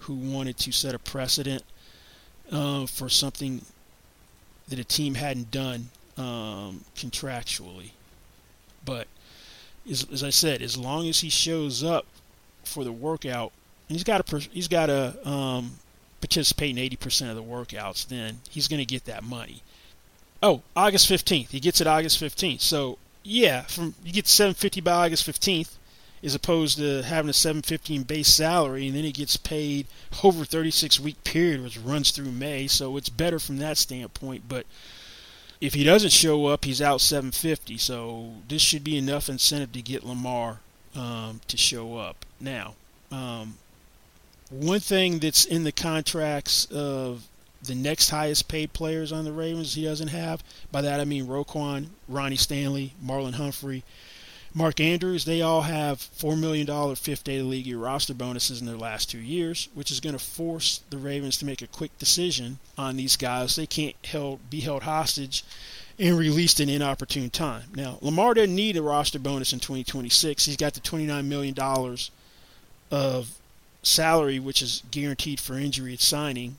who 0.00 0.14
wanted 0.14 0.56
to 0.58 0.72
set 0.72 0.94
a 0.94 0.98
precedent 0.98 1.62
uh, 2.50 2.86
for 2.86 3.08
something 3.08 3.62
that 4.68 4.78
a 4.78 4.84
team 4.84 5.14
hadn't 5.14 5.50
done 5.50 5.90
um, 6.16 6.84
contractually. 6.96 7.90
But 8.84 9.08
as, 9.88 10.06
as, 10.10 10.24
I 10.24 10.30
said, 10.30 10.62
as 10.62 10.76
long 10.76 11.08
as 11.08 11.20
he 11.20 11.28
shows 11.28 11.84
up 11.84 12.06
for 12.64 12.84
the 12.84 12.92
workout, 12.92 13.52
and 13.88 13.96
he's 13.96 14.04
got 14.04 14.24
to 14.24 14.38
he's 14.38 14.68
got 14.68 14.86
to 14.86 15.28
um, 15.28 15.72
participate 16.20 16.76
in 16.76 16.90
80% 16.96 17.30
of 17.30 17.36
the 17.36 17.42
workouts, 17.42 18.08
then 18.08 18.38
he's 18.48 18.68
going 18.68 18.78
to 18.78 18.86
get 18.86 19.04
that 19.04 19.22
money. 19.22 19.62
Oh, 20.42 20.62
August 20.74 21.08
15th. 21.08 21.48
He 21.48 21.60
gets 21.60 21.80
it 21.80 21.86
August 21.86 22.20
15th. 22.20 22.60
So 22.60 22.98
yeah, 23.22 23.62
from 23.62 23.94
you 24.04 24.12
get 24.12 24.26
750 24.26 24.80
by 24.80 25.06
August 25.06 25.26
15th, 25.26 25.76
as 26.22 26.34
opposed 26.34 26.78
to 26.78 27.02
having 27.02 27.28
a 27.28 27.34
750 27.34 27.96
in 27.96 28.02
base 28.04 28.28
salary, 28.28 28.86
and 28.86 28.96
then 28.96 29.04
he 29.04 29.12
gets 29.12 29.36
paid 29.36 29.86
over 30.24 30.44
36 30.44 31.00
week 31.00 31.22
period, 31.24 31.62
which 31.62 31.78
runs 31.78 32.10
through 32.10 32.32
May. 32.32 32.66
So 32.66 32.96
it's 32.96 33.08
better 33.08 33.38
from 33.38 33.58
that 33.58 33.76
standpoint. 33.76 34.44
But 34.48 34.66
if 35.60 35.74
he 35.74 35.84
doesn't 35.84 36.12
show 36.12 36.46
up, 36.46 36.64
he's 36.64 36.80
out 36.80 37.00
750. 37.00 37.76
So 37.78 38.32
this 38.48 38.62
should 38.62 38.84
be 38.84 38.96
enough 38.96 39.28
incentive 39.28 39.72
to 39.72 39.82
get 39.82 40.04
Lamar 40.04 40.60
um, 40.94 41.40
to 41.48 41.56
show 41.56 41.98
up. 41.98 42.24
Now, 42.40 42.74
um, 43.12 43.54
one 44.48 44.80
thing 44.80 45.18
that's 45.18 45.44
in 45.44 45.64
the 45.64 45.72
contracts 45.72 46.64
of 46.66 47.26
the 47.62 47.74
next 47.74 48.10
highest 48.10 48.48
paid 48.48 48.72
players 48.72 49.12
on 49.12 49.24
the 49.24 49.32
Ravens 49.32 49.74
he 49.74 49.84
doesn't 49.84 50.08
have. 50.08 50.42
By 50.72 50.82
that 50.82 51.00
I 51.00 51.04
mean 51.04 51.26
Roquan, 51.26 51.88
Ronnie 52.08 52.36
Stanley, 52.36 52.94
Marlon 53.04 53.34
Humphrey, 53.34 53.84
Mark 54.54 54.80
Andrews. 54.80 55.24
They 55.24 55.42
all 55.42 55.62
have 55.62 55.98
$4 55.98 56.38
million 56.38 56.96
fifth 56.96 57.24
day 57.24 57.38
of 57.38 57.46
league 57.46 57.66
year 57.66 57.78
roster 57.78 58.14
bonuses 58.14 58.60
in 58.60 58.66
their 58.66 58.76
last 58.76 59.10
two 59.10 59.18
years, 59.18 59.68
which 59.74 59.90
is 59.90 60.00
going 60.00 60.16
to 60.16 60.24
force 60.24 60.82
the 60.90 60.98
Ravens 60.98 61.36
to 61.38 61.44
make 61.44 61.62
a 61.62 61.66
quick 61.66 61.96
decision 61.98 62.58
on 62.76 62.96
these 62.96 63.16
guys. 63.16 63.56
They 63.56 63.66
can't 63.66 63.96
held, 64.04 64.50
be 64.50 64.60
held 64.60 64.82
hostage 64.82 65.44
and 65.98 66.18
released 66.18 66.60
in 66.60 66.68
inopportune 66.68 67.30
time. 67.30 67.64
Now, 67.74 67.98
Lamar 68.00 68.34
doesn't 68.34 68.54
need 68.54 68.76
a 68.76 68.82
roster 68.82 69.18
bonus 69.18 69.52
in 69.52 69.60
2026. 69.60 70.46
He's 70.46 70.56
got 70.56 70.74
the 70.74 70.80
$29 70.80 71.26
million 71.26 71.54
of 72.90 73.30
salary, 73.82 74.38
which 74.38 74.62
is 74.62 74.82
guaranteed 74.90 75.40
for 75.40 75.58
injury 75.58 75.92
at 75.92 76.00
signing, 76.00 76.56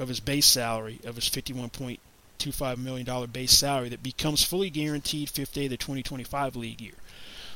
of 0.00 0.08
his 0.08 0.18
base 0.18 0.46
salary 0.46 0.98
of 1.04 1.14
his 1.14 1.26
$51.25 1.26 2.78
million 2.78 3.30
base 3.30 3.52
salary 3.52 3.90
that 3.90 4.02
becomes 4.02 4.42
fully 4.42 4.70
guaranteed 4.70 5.28
fifth 5.28 5.54
day 5.54 5.66
of 5.66 5.70
the 5.70 5.76
2025 5.76 6.56
league 6.56 6.80
year. 6.80 6.94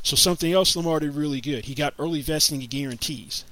So 0.02 0.14
something 0.16 0.52
else 0.52 0.76
Lamar 0.76 1.00
did 1.00 1.14
really 1.14 1.40
good. 1.40 1.64
He 1.64 1.74
got 1.74 1.94
early 1.98 2.20
vesting 2.20 2.60
guarantees. 2.60 3.44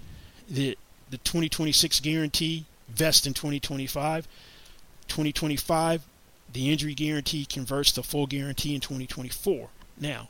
The 0.48 0.76
the 1.10 1.18
2026 1.18 2.00
guarantee 2.00 2.64
vests 2.88 3.26
in 3.26 3.34
2025. 3.34 4.26
2025, 5.08 6.02
the 6.52 6.70
injury 6.70 6.94
guarantee 6.94 7.44
converts 7.44 7.92
to 7.92 8.02
full 8.02 8.26
guarantee 8.26 8.74
in 8.74 8.80
2024. 8.80 9.68
Now, 10.00 10.28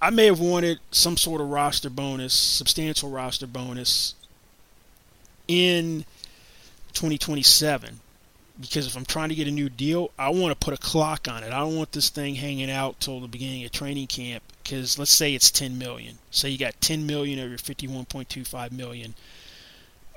I 0.00 0.10
may 0.10 0.26
have 0.26 0.40
wanted 0.40 0.80
some 0.90 1.16
sort 1.16 1.40
of 1.40 1.48
roster 1.48 1.90
bonus, 1.90 2.32
substantial 2.32 3.10
roster 3.10 3.46
bonus 3.46 4.14
in 5.46 6.04
2027 6.94 8.00
because 8.60 8.86
if 8.86 8.96
I'm 8.96 9.04
trying 9.04 9.30
to 9.30 9.34
get 9.34 9.48
a 9.48 9.50
new 9.50 9.68
deal, 9.68 10.10
I 10.18 10.28
want 10.28 10.58
to 10.58 10.64
put 10.64 10.74
a 10.74 10.78
clock 10.78 11.26
on 11.28 11.42
it. 11.42 11.52
I 11.52 11.58
don't 11.58 11.76
want 11.76 11.92
this 11.92 12.08
thing 12.08 12.36
hanging 12.36 12.70
out 12.70 13.00
till 13.00 13.20
the 13.20 13.26
beginning 13.26 13.64
of 13.64 13.72
training 13.72 14.06
camp 14.06 14.44
because 14.62 14.98
let's 14.98 15.10
say 15.10 15.34
it's 15.34 15.50
10 15.50 15.76
million. 15.76 16.18
Say 16.30 16.50
you 16.50 16.58
got 16.58 16.80
10 16.80 17.06
million 17.06 17.38
of 17.40 17.48
your 17.48 17.58
51.25 17.58 18.72
million 18.72 19.14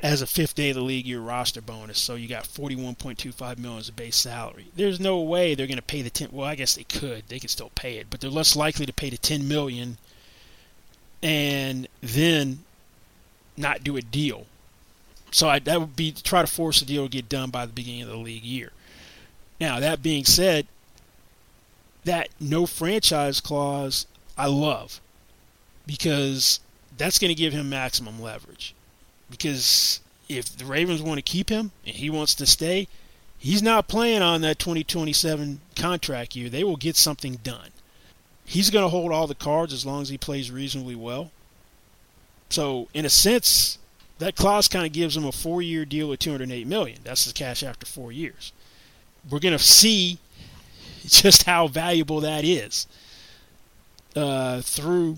as 0.03 0.21
a 0.21 0.27
fifth 0.27 0.53
day 0.53 0.69
of 0.69 0.75
the 0.75 0.83
league 0.83 1.07
year 1.07 1.19
roster 1.19 1.61
bonus. 1.61 1.97
So 1.97 2.13
you 2.13 2.27
got 2.27 2.43
41.25 2.43 3.57
million 3.57 3.79
as 3.79 3.89
a 3.89 3.93
base 3.93 4.15
salary. 4.15 4.67
There's 4.75 4.99
no 4.99 5.19
way 5.19 5.55
they're 5.55 5.65
going 5.65 5.77
to 5.77 5.83
pay 5.83 6.03
the 6.03 6.11
10. 6.11 6.29
Well, 6.31 6.47
I 6.47 6.55
guess 6.55 6.75
they 6.75 6.83
could. 6.83 7.23
They 7.27 7.39
could 7.39 7.49
still 7.49 7.71
pay 7.73 7.97
it, 7.97 8.07
but 8.11 8.21
they're 8.21 8.29
less 8.29 8.55
likely 8.55 8.85
to 8.85 8.93
pay 8.93 9.09
the 9.09 9.17
10 9.17 9.47
million 9.47 9.97
and 11.23 11.87
then 12.01 12.59
not 13.57 13.83
do 13.83 13.97
a 13.97 14.01
deal 14.01 14.45
so 15.31 15.49
I, 15.49 15.59
that 15.59 15.79
would 15.79 15.95
be 15.95 16.11
to 16.11 16.23
try 16.23 16.41
to 16.41 16.47
force 16.47 16.79
the 16.79 16.85
deal 16.85 17.03
to 17.05 17.09
get 17.09 17.29
done 17.29 17.49
by 17.49 17.65
the 17.65 17.73
beginning 17.73 18.03
of 18.03 18.09
the 18.09 18.17
league 18.17 18.43
year. 18.43 18.71
Now, 19.59 19.79
that 19.79 20.01
being 20.01 20.25
said, 20.25 20.67
that 22.05 22.29
no 22.39 22.65
franchise 22.65 23.41
clause 23.41 24.05
I 24.37 24.47
love 24.47 25.01
because 25.85 26.59
that's 26.97 27.19
going 27.19 27.29
to 27.29 27.35
give 27.35 27.53
him 27.53 27.69
maximum 27.69 28.21
leverage. 28.21 28.73
Because 29.29 29.99
if 30.29 30.55
the 30.55 30.65
Ravens 30.65 31.01
want 31.01 31.17
to 31.17 31.21
keep 31.21 31.49
him 31.49 31.71
and 31.85 31.95
he 31.95 32.09
wants 32.09 32.33
to 32.35 32.45
stay, 32.45 32.87
he's 33.37 33.61
not 33.61 33.87
playing 33.87 34.21
on 34.21 34.41
that 34.41 34.59
2027 34.59 35.59
contract 35.75 36.35
year. 36.35 36.49
They 36.49 36.63
will 36.63 36.77
get 36.77 36.95
something 36.95 37.35
done. 37.43 37.69
He's 38.45 38.69
going 38.69 38.85
to 38.85 38.89
hold 38.89 39.11
all 39.11 39.27
the 39.27 39.35
cards 39.35 39.73
as 39.73 39.85
long 39.85 40.01
as 40.01 40.09
he 40.09 40.17
plays 40.17 40.49
reasonably 40.51 40.95
well. 40.95 41.31
So, 42.49 42.87
in 42.93 43.05
a 43.05 43.09
sense, 43.09 43.77
that 44.19 44.35
clause 44.35 44.67
kind 44.67 44.85
of 44.85 44.93
gives 44.93 45.15
them 45.15 45.25
a 45.25 45.31
four-year 45.31 45.85
deal 45.85 46.11
at 46.11 46.19
208 46.19 46.65
million. 46.67 46.99
That's 47.03 47.25
the 47.25 47.33
cash 47.33 47.63
after 47.63 47.85
four 47.85 48.11
years. 48.11 48.51
We're 49.29 49.39
going 49.39 49.57
to 49.57 49.63
see 49.63 50.17
just 51.05 51.43
how 51.43 51.67
valuable 51.67 52.21
that 52.21 52.43
is 52.43 52.87
uh, 54.15 54.61
through 54.61 55.17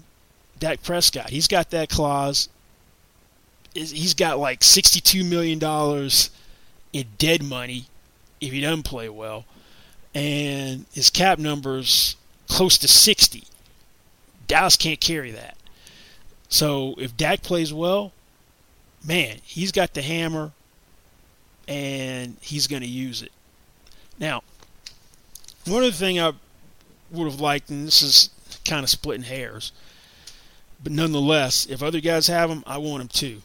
Dak 0.59 0.83
Prescott. 0.83 1.29
He's 1.29 1.47
got 1.47 1.69
that 1.71 1.89
clause. 1.89 2.49
He's 3.73 4.13
got 4.13 4.39
like 4.39 4.63
62 4.63 5.23
million 5.23 5.59
dollars 5.59 6.31
in 6.91 7.05
dead 7.17 7.43
money 7.43 7.85
if 8.41 8.51
he 8.51 8.61
doesn't 8.61 8.83
play 8.83 9.09
well, 9.09 9.45
and 10.15 10.85
his 10.93 11.09
cap 11.09 11.39
number's 11.39 12.15
close 12.47 12.77
to 12.79 12.87
60. 12.87 13.43
Dallas 14.47 14.75
can't 14.75 14.99
carry 14.99 15.31
that. 15.31 15.55
So 16.49 16.95
if 16.97 17.15
Dak 17.15 17.43
plays 17.43 17.71
well, 17.71 18.11
man, 19.03 19.37
he's 19.43 19.71
got 19.71 19.93
the 19.93 20.01
hammer 20.01 20.51
and 21.67 22.37
he's 22.41 22.67
going 22.67 22.81
to 22.81 22.87
use 22.87 23.21
it. 23.21 23.31
Now, 24.19 24.43
one 25.65 25.83
other 25.83 25.91
thing 25.91 26.19
I 26.19 26.33
would 27.11 27.29
have 27.29 27.39
liked, 27.39 27.69
and 27.69 27.87
this 27.87 28.01
is 28.01 28.29
kind 28.65 28.83
of 28.83 28.89
splitting 28.89 29.23
hairs, 29.23 29.71
but 30.83 30.91
nonetheless, 30.91 31.65
if 31.65 31.83
other 31.83 32.01
guys 32.01 32.27
have 32.27 32.49
them, 32.49 32.63
I 32.65 32.77
want 32.77 32.99
them 32.99 33.07
too. 33.07 33.41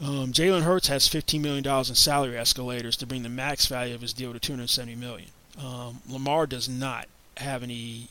Um, 0.00 0.32
Jalen 0.32 0.62
Hurts 0.62 0.88
has 0.88 1.08
$15 1.08 1.40
million 1.40 1.66
in 1.66 1.84
salary 1.94 2.36
escalators 2.36 2.96
to 2.98 3.06
bring 3.06 3.22
the 3.22 3.28
max 3.28 3.66
value 3.66 3.94
of 3.94 4.02
his 4.02 4.12
deal 4.12 4.32
to 4.32 4.38
270 4.38 4.94
million. 4.94 5.30
Um, 5.58 6.00
Lamar 6.08 6.46
does 6.46 6.68
not 6.68 7.08
have 7.38 7.62
any 7.62 8.08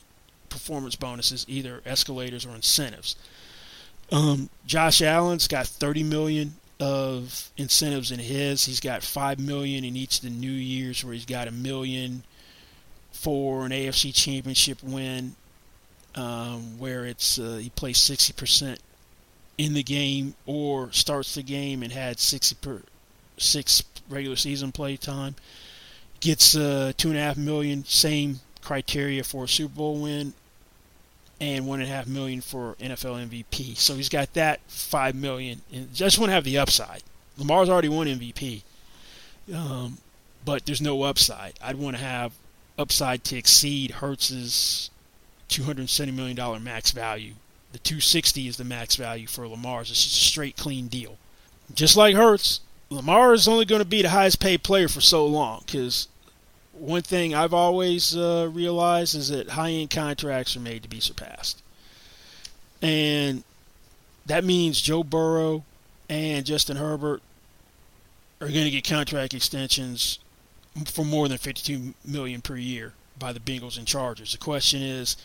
performance 0.48 0.96
bonuses, 0.96 1.44
either 1.48 1.80
escalators 1.86 2.44
or 2.44 2.54
incentives. 2.54 3.16
Um, 4.10 4.50
Josh 4.66 5.00
Allen's 5.00 5.48
got 5.48 5.66
30 5.66 6.02
million 6.02 6.54
of 6.78 7.50
incentives 7.56 8.10
in 8.10 8.18
his. 8.18 8.64
He's 8.64 8.80
got 8.80 9.02
five 9.02 9.38
million 9.38 9.84
in 9.84 9.96
each 9.96 10.18
of 10.18 10.24
the 10.24 10.30
new 10.30 10.50
years, 10.50 11.04
where 11.04 11.14
he's 11.14 11.26
got 11.26 11.48
a 11.48 11.52
million 11.52 12.22
for 13.12 13.64
an 13.64 13.72
AFC 13.72 14.14
Championship 14.14 14.82
win, 14.82 15.34
um, 16.14 16.78
where 16.78 17.06
it's 17.06 17.38
uh, 17.38 17.58
he 17.60 17.70
plays 17.70 17.98
60% 17.98 18.78
in 19.58 19.72
the 19.72 19.82
game 19.82 20.34
or 20.44 20.92
starts 20.92 21.34
the 21.34 21.42
game 21.42 21.82
and 21.82 21.92
had 21.92 22.18
60 22.18 22.56
per 22.56 22.82
six 23.38 23.82
regular 24.08 24.36
season 24.36 24.72
play 24.72 24.96
time. 24.96 25.34
Gets 26.20 26.56
uh, 26.56 26.92
two 26.96 27.08
and 27.10 27.18
a 27.18 27.20
half 27.20 27.36
million, 27.36 27.84
same 27.84 28.40
criteria 28.62 29.22
for 29.22 29.44
a 29.44 29.48
Super 29.48 29.74
Bowl 29.74 30.02
win, 30.02 30.34
and 31.40 31.66
one 31.66 31.80
and 31.80 31.90
a 31.90 31.92
half 31.92 32.06
million 32.06 32.40
for 32.40 32.74
NFL 32.80 33.28
MVP. 33.28 33.76
So 33.76 33.94
he's 33.94 34.08
got 34.08 34.32
that 34.34 34.60
five 34.68 35.14
million. 35.14 35.62
And 35.72 35.92
just 35.94 36.18
want 36.18 36.30
to 36.30 36.34
have 36.34 36.44
the 36.44 36.58
upside. 36.58 37.02
Lamar's 37.38 37.68
already 37.68 37.88
won 37.88 38.06
MVP, 38.06 38.62
um, 39.54 39.98
but 40.44 40.64
there's 40.64 40.80
no 40.80 41.02
upside. 41.02 41.54
I'd 41.62 41.76
want 41.76 41.96
to 41.96 42.02
have 42.02 42.32
upside 42.78 43.24
to 43.24 43.36
exceed 43.36 43.92
Hurts's 43.92 44.90
270 45.48 46.12
million 46.12 46.36
dollar 46.36 46.58
max 46.58 46.90
value. 46.90 47.34
The 47.72 47.78
260 47.78 48.48
is 48.48 48.56
the 48.56 48.64
max 48.64 48.96
value 48.96 49.26
for 49.26 49.46
Lamar's. 49.46 49.90
It's 49.90 50.02
just 50.02 50.16
a 50.16 50.24
straight 50.24 50.56
clean 50.56 50.88
deal. 50.88 51.18
Just 51.74 51.96
like 51.96 52.14
Hurts, 52.14 52.60
Lamar 52.90 53.34
is 53.34 53.48
only 53.48 53.64
going 53.64 53.80
to 53.80 53.84
be 53.84 54.02
the 54.02 54.10
highest 54.10 54.40
paid 54.40 54.62
player 54.62 54.88
for 54.88 55.00
so 55.00 55.26
long 55.26 55.62
because 55.66 56.08
one 56.78 57.02
thing 57.02 57.34
I've 57.34 57.54
always 57.54 58.16
uh, 58.16 58.48
realized 58.52 59.14
is 59.14 59.28
that 59.28 59.50
high 59.50 59.70
end 59.70 59.90
contracts 59.90 60.56
are 60.56 60.60
made 60.60 60.82
to 60.82 60.88
be 60.88 61.00
surpassed. 61.00 61.62
And 62.82 63.44
that 64.26 64.44
means 64.44 64.80
Joe 64.80 65.02
Burrow 65.02 65.64
and 66.08 66.44
Justin 66.44 66.76
Herbert 66.76 67.22
are 68.40 68.48
going 68.48 68.64
to 68.64 68.70
get 68.70 68.86
contract 68.86 69.34
extensions 69.34 70.18
for 70.84 71.04
more 71.04 71.26
than 71.28 71.38
52 71.38 71.94
million 72.04 72.42
per 72.42 72.56
year 72.56 72.92
by 73.18 73.32
the 73.32 73.40
Bengals 73.40 73.78
and 73.78 73.86
Chargers. 73.86 74.32
The 74.32 74.38
question 74.38 74.82
is, 74.82 75.16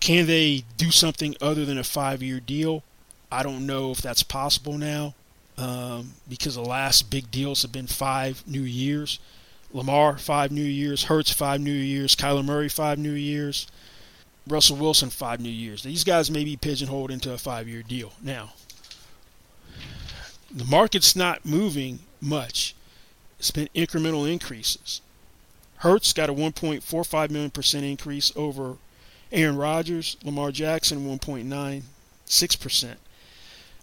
can 0.00 0.26
they 0.26 0.64
do 0.76 0.90
something 0.90 1.36
other 1.40 1.64
than 1.64 1.76
a 1.76 1.84
five-year 1.84 2.40
deal? 2.40 2.82
I 3.30 3.42
don't 3.42 3.66
know 3.66 3.90
if 3.90 3.98
that's 3.98 4.22
possible 4.22 4.78
now 4.78 5.14
um, 5.58 6.12
because 6.28 6.54
the 6.54 6.62
last 6.62 7.10
big 7.10 7.30
deals 7.30 7.62
have 7.62 7.72
been 7.72 7.86
five 7.86 8.42
new 8.46 8.62
years. 8.62 9.18
Lamar, 9.72 10.16
five 10.18 10.50
new 10.50 10.64
years. 10.64 11.04
Hurts, 11.04 11.32
five 11.32 11.60
new 11.60 11.70
years. 11.70 12.16
Kyler 12.16 12.44
Murray, 12.44 12.68
five 12.68 12.98
new 12.98 13.12
years. 13.12 13.66
Russell 14.46 14.76
Wilson, 14.76 15.10
five 15.10 15.40
new 15.40 15.50
years. 15.50 15.82
These 15.82 16.04
guys 16.04 16.30
may 16.30 16.44
be 16.44 16.56
pigeonholed 16.56 17.10
into 17.10 17.32
a 17.32 17.38
five 17.38 17.68
year 17.68 17.82
deal. 17.82 18.12
Now, 18.22 18.52
the 20.50 20.64
market's 20.64 21.14
not 21.14 21.44
moving 21.44 22.00
much. 22.20 22.74
It's 23.38 23.50
been 23.50 23.68
incremental 23.74 24.30
increases. 24.30 25.00
Hurts 25.76 26.12
got 26.12 26.30
a 26.30 26.34
1.45 26.34 27.30
million 27.30 27.50
percent 27.50 27.84
increase 27.84 28.32
over 28.34 28.78
Aaron 29.30 29.56
Rodgers, 29.56 30.16
Lamar 30.24 30.50
Jackson 30.50 31.06
1.96 31.06 32.60
percent. 32.60 32.98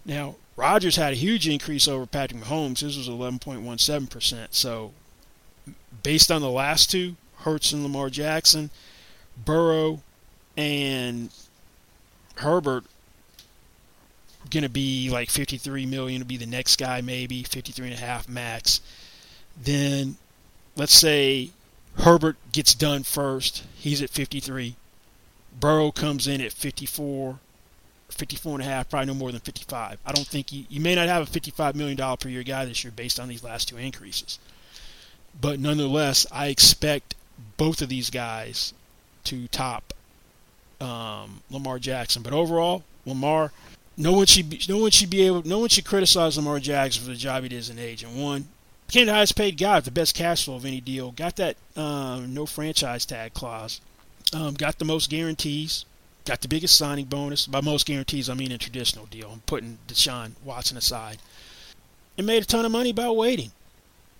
Now 0.04 0.34
Rodgers 0.56 0.96
had 0.96 1.12
a 1.12 1.16
huge 1.16 1.48
increase 1.48 1.86
over 1.86 2.06
Patrick 2.06 2.42
Mahomes. 2.42 2.80
His 2.80 2.98
was 2.98 3.08
11.17 3.08 4.10
percent. 4.10 4.54
So 4.54 4.92
based 6.02 6.30
on 6.30 6.42
the 6.42 6.50
last 6.50 6.90
two, 6.90 7.16
Hurts 7.38 7.72
and 7.72 7.82
Lamar 7.82 8.10
Jackson, 8.10 8.70
Burrow 9.44 10.00
and 10.56 11.30
Herbert 12.36 12.84
going 14.50 14.62
to 14.62 14.68
be 14.68 15.10
like 15.10 15.28
53 15.28 15.86
million 15.86 16.20
to 16.20 16.24
be 16.24 16.36
the 16.36 16.46
next 16.46 16.76
guy 16.76 17.00
maybe 17.00 17.42
53 17.42 17.88
and 17.88 17.94
a 17.96 18.00
half 18.00 18.28
max. 18.28 18.80
Then 19.60 20.16
let's 20.76 20.94
say 20.94 21.50
Herbert 21.98 22.36
gets 22.52 22.74
done 22.74 23.02
first 23.02 23.64
he's 23.74 24.02
at 24.02 24.10
53 24.10 24.76
Burrow 25.58 25.90
comes 25.90 26.26
in 26.26 26.40
at 26.40 26.52
54 26.52 27.38
54 28.10 28.54
and 28.54 28.62
a 28.62 28.66
half 28.66 28.90
probably 28.90 29.06
no 29.06 29.14
more 29.14 29.32
than 29.32 29.40
55 29.40 29.98
I 30.04 30.12
don't 30.12 30.26
think 30.26 30.52
you, 30.52 30.64
you 30.68 30.80
may 30.80 30.94
not 30.94 31.08
have 31.08 31.22
a 31.22 31.26
55 31.26 31.74
million 31.74 31.96
dollar 31.96 32.16
per 32.16 32.28
year 32.28 32.42
guy 32.42 32.64
this 32.66 32.84
year 32.84 32.92
based 32.94 33.18
on 33.18 33.28
these 33.28 33.42
last 33.42 33.68
two 33.68 33.78
increases 33.78 34.38
but 35.40 35.60
nonetheless, 35.60 36.26
I 36.32 36.48
expect 36.48 37.14
both 37.56 37.82
of 37.82 37.88
these 37.88 38.10
guys 38.10 38.72
to 39.24 39.48
top 39.48 39.92
um, 40.80 41.42
Lamar 41.50 41.78
Jackson. 41.78 42.22
But 42.22 42.32
overall, 42.32 42.84
Lamar, 43.04 43.52
no 43.96 44.12
one 44.12 44.26
should 44.26 44.50
be, 44.50 44.60
no 44.68 44.78
one 44.78 44.90
should 44.90 45.10
be 45.10 45.22
able, 45.22 45.42
no 45.42 45.58
one 45.58 45.68
should 45.68 45.84
criticize 45.84 46.36
Lamar 46.36 46.60
Jackson 46.60 47.02
for 47.02 47.10
the 47.10 47.16
job 47.16 47.42
he 47.42 47.48
did 47.48 47.58
as 47.58 47.70
an 47.70 47.78
agent. 47.78 48.12
One, 48.12 48.48
became 48.86 49.06
the 49.06 49.14
highest 49.14 49.36
paid 49.36 49.58
guy 49.58 49.80
the 49.80 49.90
best 49.90 50.14
cash 50.14 50.44
flow 50.44 50.56
of 50.56 50.64
any 50.64 50.80
deal. 50.80 51.12
Got 51.12 51.36
that 51.36 51.56
um, 51.76 52.32
no 52.32 52.46
franchise 52.46 53.04
tag 53.04 53.34
clause. 53.34 53.80
Um, 54.32 54.54
got 54.54 54.78
the 54.78 54.84
most 54.84 55.10
guarantees. 55.10 55.84
Got 56.24 56.40
the 56.40 56.48
biggest 56.48 56.76
signing 56.76 57.04
bonus. 57.04 57.46
By 57.46 57.60
most 57.60 57.86
guarantees, 57.86 58.28
I 58.28 58.34
mean 58.34 58.50
a 58.50 58.58
traditional 58.58 59.06
deal. 59.06 59.30
I'm 59.32 59.40
putting 59.46 59.78
Deshaun 59.86 60.32
Watson 60.44 60.76
aside. 60.76 61.18
And 62.18 62.26
made 62.26 62.42
a 62.42 62.46
ton 62.46 62.64
of 62.64 62.72
money 62.72 62.92
by 62.92 63.10
waiting 63.10 63.52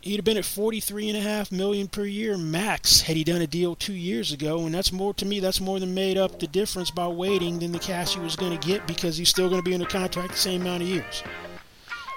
he'd 0.07 0.17
have 0.17 0.25
been 0.25 0.37
at 0.37 0.45
43 0.45 1.09
and 1.11 1.19
a 1.19 1.21
half 1.21 1.51
million 1.51 1.89
per 1.89 2.05
year 2.05 2.39
max 2.39 3.01
had 3.03 3.17
he 3.17 3.25
done 3.25 3.43
a 3.43 3.47
deal 3.47 3.75
two 3.75 3.93
years 3.93 4.33
ago 4.33 4.65
and 4.65 4.75
that's 4.75 4.93
more 4.93 5.13
to 5.15 5.27
me 5.27 5.41
that's 5.41 5.61
more 5.61 5.81
than 5.81 5.93
made 5.93 6.17
up 6.17 6.39
the 6.39 6.47
difference 6.47 6.91
by 6.91 7.07
waiting 7.09 7.59
than 7.59 7.73
the 7.73 7.79
cash 7.79 8.15
he 8.15 8.21
was 8.21 8.37
going 8.37 8.57
to 8.57 8.67
get 8.67 8.87
because 8.87 9.17
he's 9.17 9.29
still 9.29 9.49
going 9.49 9.61
to 9.61 9.69
be 9.69 9.75
under 9.75 9.87
contract 9.87 10.33
the 10.33 10.39
same 10.39 10.63
amount 10.63 10.83
of 10.83 10.89
years. 10.89 11.23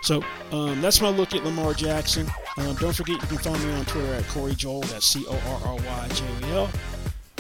So 0.04 0.24
um, 0.52 0.80
that's 0.82 1.02
my 1.02 1.10
look 1.10 1.34
at 1.34 1.44
lamar 1.44 1.74
jackson. 1.74 2.28
Um, 2.58 2.76
don't 2.76 2.96
forget 2.96 3.22
you 3.22 3.28
can 3.28 3.38
find 3.38 3.62
me 3.64 3.74
on 3.74 3.86
twitter 3.86 4.14
at 4.14 4.24
corry 4.26 4.56
joel. 4.56 4.82
That's 4.82 5.08
c-o-r-r-y-j-o-l 5.08 6.70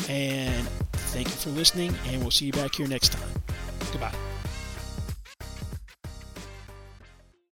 and 0.09 0.67
thank 1.13 1.27
you 1.27 1.33
for 1.33 1.51
listening 1.51 1.93
and 2.07 2.21
we'll 2.21 2.31
see 2.31 2.47
you 2.47 2.53
back 2.53 2.75
here 2.75 2.87
next 2.87 3.11
time. 3.11 3.29
Goodbye 3.91 4.28